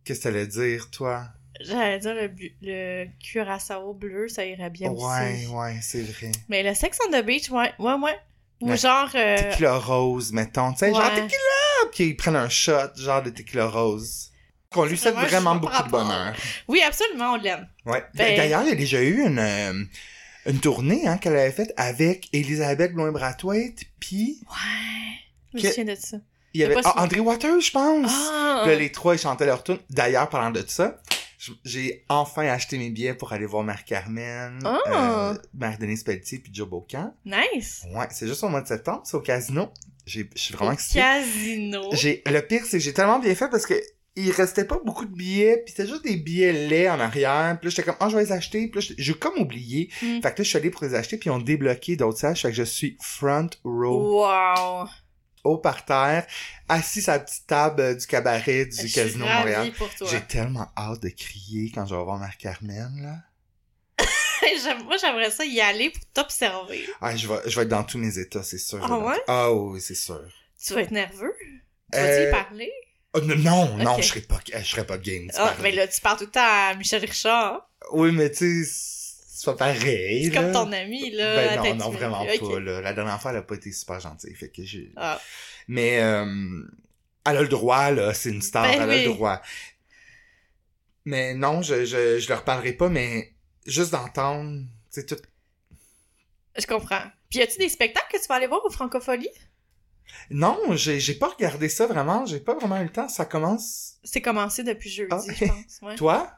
[0.03, 1.27] Qu'est-ce que t'allais dire toi?
[1.61, 5.47] J'allais dire le, le curaçao bleu, ça irait bien Ouais, aussi.
[5.47, 6.31] ouais, c'est vrai.
[6.49, 8.17] Mais le Sex on the Beach, ouais, ouais, ouais.
[8.61, 8.77] Ou Ouais.
[8.77, 9.09] genre...
[9.15, 11.09] euh, Tequila rose, mettons, tu sais, genre ouais.
[11.21, 14.31] tequila, puis ils prennent un shot genre de tequila rose.
[14.71, 16.33] Qu'on lui souhaite Vraiment, beaucoup de bonheur.
[16.67, 17.67] Oui, absolument, on l'aime.
[17.85, 18.03] Ouais.
[18.13, 19.83] Ben- D'ailleurs, il y a déjà eu une, euh,
[20.47, 25.15] une tournée hein, qu'elle avait faite avec Elisabeth Bloin-Brathwaite, puis Ouais.
[25.53, 26.17] Je me souviens de ça.
[26.53, 28.11] il y avait ah, André Waters, je pense.
[28.13, 28.63] Ah!
[28.65, 29.77] Là, les trois, ils chantaient leur tune.
[29.89, 30.97] D'ailleurs, parlant de ça,
[31.63, 35.31] j'ai enfin acheté mes billets pour aller voir Marie-Carmen, Ah.
[35.31, 37.13] euh, Marie-Denise Pelletier, puis Joe Bocan.
[37.25, 37.83] Nice!
[37.93, 39.69] Ouais, c'est juste au mois de septembre, c'est au casino.
[40.05, 40.99] J'ai- Je suis vraiment excitée.
[40.99, 41.89] casino.
[41.93, 43.73] J'ai le pire c'est que j'ai tellement bien fait parce que
[44.17, 47.57] il restait pas beaucoup de billets, puis c'était juste des billets laids en arrière.
[47.59, 49.89] Puis là j'étais comme ah je vais les acheter, puis là j'ai comme oublié.
[50.01, 50.21] Hmm.
[50.21, 52.37] Fait que là je suis allé pour les acheter puis ils ont débloqué d'autres salles,
[52.37, 54.87] fait que je suis front row Wow!
[55.45, 56.25] Au parterre,
[56.67, 59.71] assis à la petite table euh, du cabaret du Je casino Montréal.
[60.09, 63.15] J'ai tellement hâte de crier quand je vais voir Marie-Carmen là.
[64.85, 66.85] Moi, j'aimerais ça y aller pour t'observer.
[67.01, 68.79] Ah, je vais je vais être dans tous mes états, c'est sûr.
[68.83, 69.21] Ah ouais?
[69.27, 70.21] Ah oui, c'est sûr.
[70.63, 71.33] Tu vas être nerveux?
[71.93, 72.71] Tu Euh, y parler?
[73.13, 75.29] oh, non, non, je serais pas je serais pas game.
[75.37, 75.71] Ah, mais vrai.
[75.71, 77.69] là, tu parles tout le temps à Michel Richard.
[77.91, 78.71] Oui, mais tu sais,
[79.37, 80.25] c'est pas pareil.
[80.25, 81.35] C'est comme ton ami, là.
[81.35, 82.79] Ben non, non, vraiment pas, là.
[82.79, 84.93] La dernière fois, elle a pas été super gentille, fait que j'ai...
[84.95, 85.19] Ah.
[85.67, 86.63] Mais, euh,
[87.25, 89.41] elle a le droit, là, c'est une star, Ben elle a le droit.
[91.03, 93.33] Mais non, je, je, je leur parlerai pas, mais
[93.65, 95.21] juste d'entendre, c'est tout...
[96.57, 97.03] Je comprends.
[97.29, 99.27] Puis, y a-tu des spectacles que tu vas aller voir au Francophonie?
[100.29, 103.95] Non, j'ai, j'ai pas regardé ça vraiment, j'ai pas vraiment eu le temps, ça commence...
[104.05, 105.33] C'est commencé depuis jeudi, Ah.
[105.33, 105.79] je pense.
[105.81, 105.95] Ouais.
[105.95, 106.31] Toi?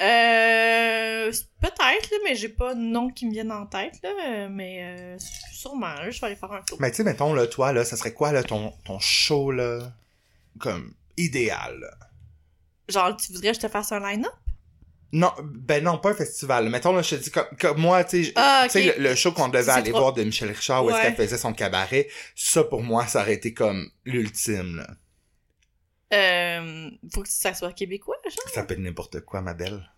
[0.00, 1.30] Euh,
[1.60, 4.48] peut-être, mais j'ai pas de nom qui me viennent en tête, là.
[4.48, 5.16] Mais euh,
[5.52, 6.78] sûrement, là, je vais aller faire un tour.
[6.80, 9.92] Mais tu sais, mettons, là, toi, là, ça serait quoi, là, ton, ton show, là,
[10.58, 11.90] comme, idéal, là?
[12.88, 14.32] Genre, tu voudrais que je te fasse un line-up?
[15.12, 16.68] Non, ben non, pas un festival.
[16.70, 19.48] Mettons, là, je te dis, comme, comme moi, tu sais, Ah, le, le show qu'on
[19.48, 22.82] devait aller trop- voir de Michel Richard, où est-ce qu'elle faisait son cabaret, ça, pour
[22.82, 24.86] moi, ça aurait été comme l'ultime, là.
[26.12, 28.52] Euh, faut que ça soit québécois, genre?
[28.54, 29.88] Ça peut être n'importe quoi, ma belle.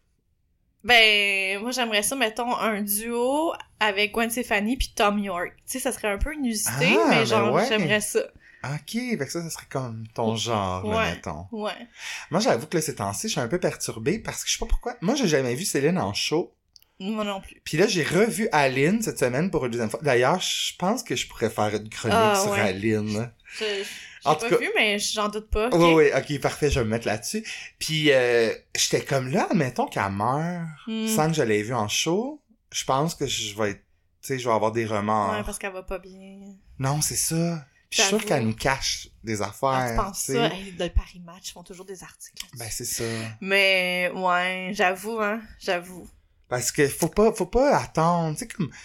[0.85, 5.55] Ben, moi, j'aimerais ça, mettons, un duo avec Gwen Stefani puis Tom York.
[5.59, 7.67] Tu sais, ça serait un peu inusité, Ah, mais ben genre, ouais.
[7.69, 8.21] j'aimerais ça.
[8.65, 11.47] Ok, que ça, ça serait comme ton genre, là, mettons.
[11.53, 11.73] Ouais.
[12.31, 14.59] Moi, j'avoue que là, ces temps-ci, je suis un peu perturbée parce que je sais
[14.59, 14.97] pas pourquoi.
[15.01, 16.55] Moi, j'ai jamais vu Céline en show.
[17.01, 17.61] Moi non plus.
[17.65, 19.99] Puis là, j'ai revu Aline cette semaine pour une deuxième fois.
[20.03, 22.61] D'ailleurs, je pense que je pourrais faire une chronique Ah, sur ouais.
[22.61, 23.33] Aline.
[23.59, 23.85] J'ai
[24.23, 25.69] pas cas- vu, mais j'en doute pas.
[25.73, 27.45] Oui, oui, ok, parfait, je vais me mettre là-dessus.
[27.79, 31.07] Puis, euh, j'étais comme là, admettons qu'elle meurt Hmm.
[31.09, 32.41] sans que je l'ai vue en show.
[32.73, 33.81] Je pense que je vais être,
[34.23, 35.33] tu sais, je vais avoir des remords.
[35.33, 36.39] Ouais, parce qu'elle va pas bien.
[36.79, 37.67] Non, c'est ça.
[37.91, 39.89] Puis je suis sûr qu'elle nous cache des Ah, affaires.
[39.91, 40.47] tu penses tu ça?
[40.47, 42.47] Hey, le Paris Match, ils font toujours des articles.
[42.57, 43.05] Ben, c'est ça.
[43.43, 46.09] Mais, ouais, j'avoue, hein, j'avoue.
[46.49, 48.33] Parce que faut pas, faut pas attendre.
[48.33, 48.77] Tu sais, comme, tu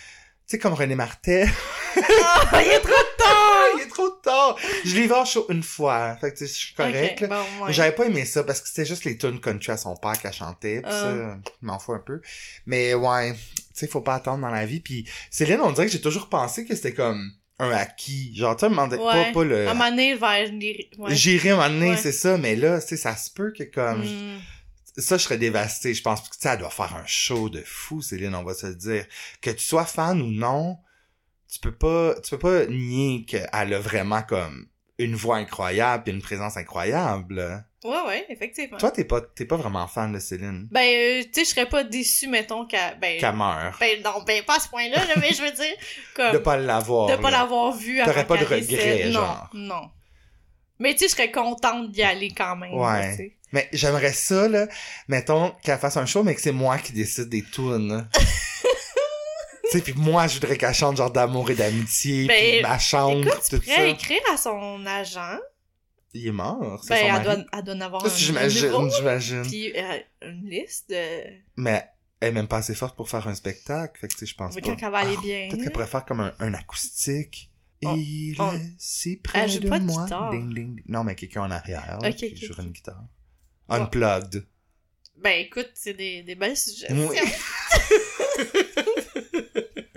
[0.48, 1.50] sais, comme René Martel.
[1.96, 2.92] Ah, il est trop!
[3.76, 4.56] Il est trop tard.
[4.86, 6.16] Je l'ai vu en show une fois.
[6.18, 7.26] Fait que, je suis correct.
[7.28, 7.74] Bon, ouais.
[7.74, 10.34] J'avais pas aimé ça parce que c'était juste les tunes country à son père qu'elle
[10.34, 10.82] chantait.
[10.82, 11.02] Pis Ah.
[11.02, 12.22] ça, m'en fous un peu.
[12.66, 13.40] Mais ouais, tu
[13.74, 14.80] sais, faut pas attendre dans la vie.
[14.80, 18.36] Puis Céline, on dirait que j'ai toujours pensé que c'était comme un acquis.
[18.36, 18.98] Genre, tu sais, me Ouais.
[18.98, 19.68] pas, pas le...
[19.68, 20.50] À un moment donné, vers.
[20.98, 21.16] Ouais.
[21.16, 21.98] J'irai un moment Ouais.
[21.98, 22.38] c'est ça.
[22.38, 24.04] Mais là, tu sais, ça se peut que comme...
[24.04, 24.40] Hmm.
[25.00, 25.94] Ça, je serais dévasté.
[25.94, 28.56] Je pense que, tu sais, elle doit faire un show de fou, Céline, on va
[28.56, 29.06] se le dire.
[29.42, 30.80] Que tu sois fan ou non,
[31.52, 34.68] tu peux pas, tu peux pas nier qu'elle a vraiment comme
[35.00, 37.64] une voix incroyable et une présence incroyable.
[37.84, 38.78] Ouais, ouais, effectivement.
[38.78, 40.68] Toi, t'es pas, t'es pas vraiment fan de Céline.
[40.72, 42.98] Ben, euh, tu sais, je serais pas déçue, mettons, qu'elle...
[43.00, 43.80] Ben, Qu'elle meurt.
[43.80, 45.76] ben, non, ben, pas à ce point-là, là, mais je veux dire,
[46.16, 46.34] comme...
[46.34, 47.16] de pas l'avoir.
[47.16, 49.50] de pas l'avoir vu T'aurais pas de regret, genre.
[49.54, 49.90] Non, non.
[50.80, 52.74] Mais tu sais, je serais contente d'y aller quand même.
[52.74, 53.18] Ouais.
[53.18, 53.24] là.
[53.54, 54.68] Mais j'aimerais ça, là,
[55.08, 58.08] mettons, qu'elle fasse un show, mais que c'est moi qui décide des tunes.
[59.72, 62.80] tu sais, puis moi, je voudrais qu'elle chante genre d'amour et d'amitié, Ben, puis ma
[62.80, 63.74] chambre, Écoute, tu tout ça.
[63.76, 65.38] pourrais écrire à son agent.
[66.14, 67.24] Il est mort, c'est Ben, son elle mari.
[67.26, 69.42] doit, elle doit en avoir un, J'imagine, j'imagine.
[69.44, 71.22] Puis euh, une liste de...
[71.58, 71.86] Mais
[72.20, 74.36] elle est même pas assez forte pour faire un spectacle, fait que tu sais, je
[74.36, 74.70] pense Mais pas.
[74.76, 75.48] quand elle va aller Ah, bien.
[75.50, 77.52] Peut-être qu'elle pourrait faire comme un, un acoustique.
[77.84, 80.04] On- Il on- est si près Elle joue de pas de moi.
[80.06, 80.32] guitare.
[80.32, 80.84] Ding, ding, ding.
[80.88, 83.04] Non, mais quelqu'un en arrière, là, Ok, qui ok, joue une guitare.
[83.70, 84.48] Unplugged.
[85.22, 87.08] Ben écoute, c'est des, des belles suggestions.
[87.10, 87.18] Oui.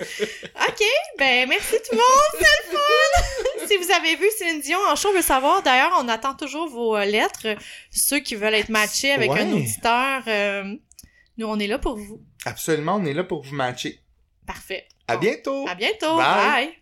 [0.68, 0.82] Ok,
[1.18, 3.66] ben merci tout le monde, c'est le fun!
[3.68, 5.62] si vous avez vu Céline Dion en show, on veut savoir.
[5.62, 7.46] D'ailleurs, on attend toujours vos euh, lettres.
[7.90, 9.40] Ceux qui veulent être matchés avec Ouais.
[9.40, 10.64] un auditeur, euh,
[11.36, 12.20] nous, on est là pour vous.
[12.46, 14.00] Absolument, on est là pour vous matcher.
[14.46, 14.88] Parfait.
[15.06, 15.20] À Bon.
[15.20, 15.66] bientôt!
[15.68, 16.16] À bientôt.
[16.16, 16.46] Bye.
[16.66, 16.74] Bye.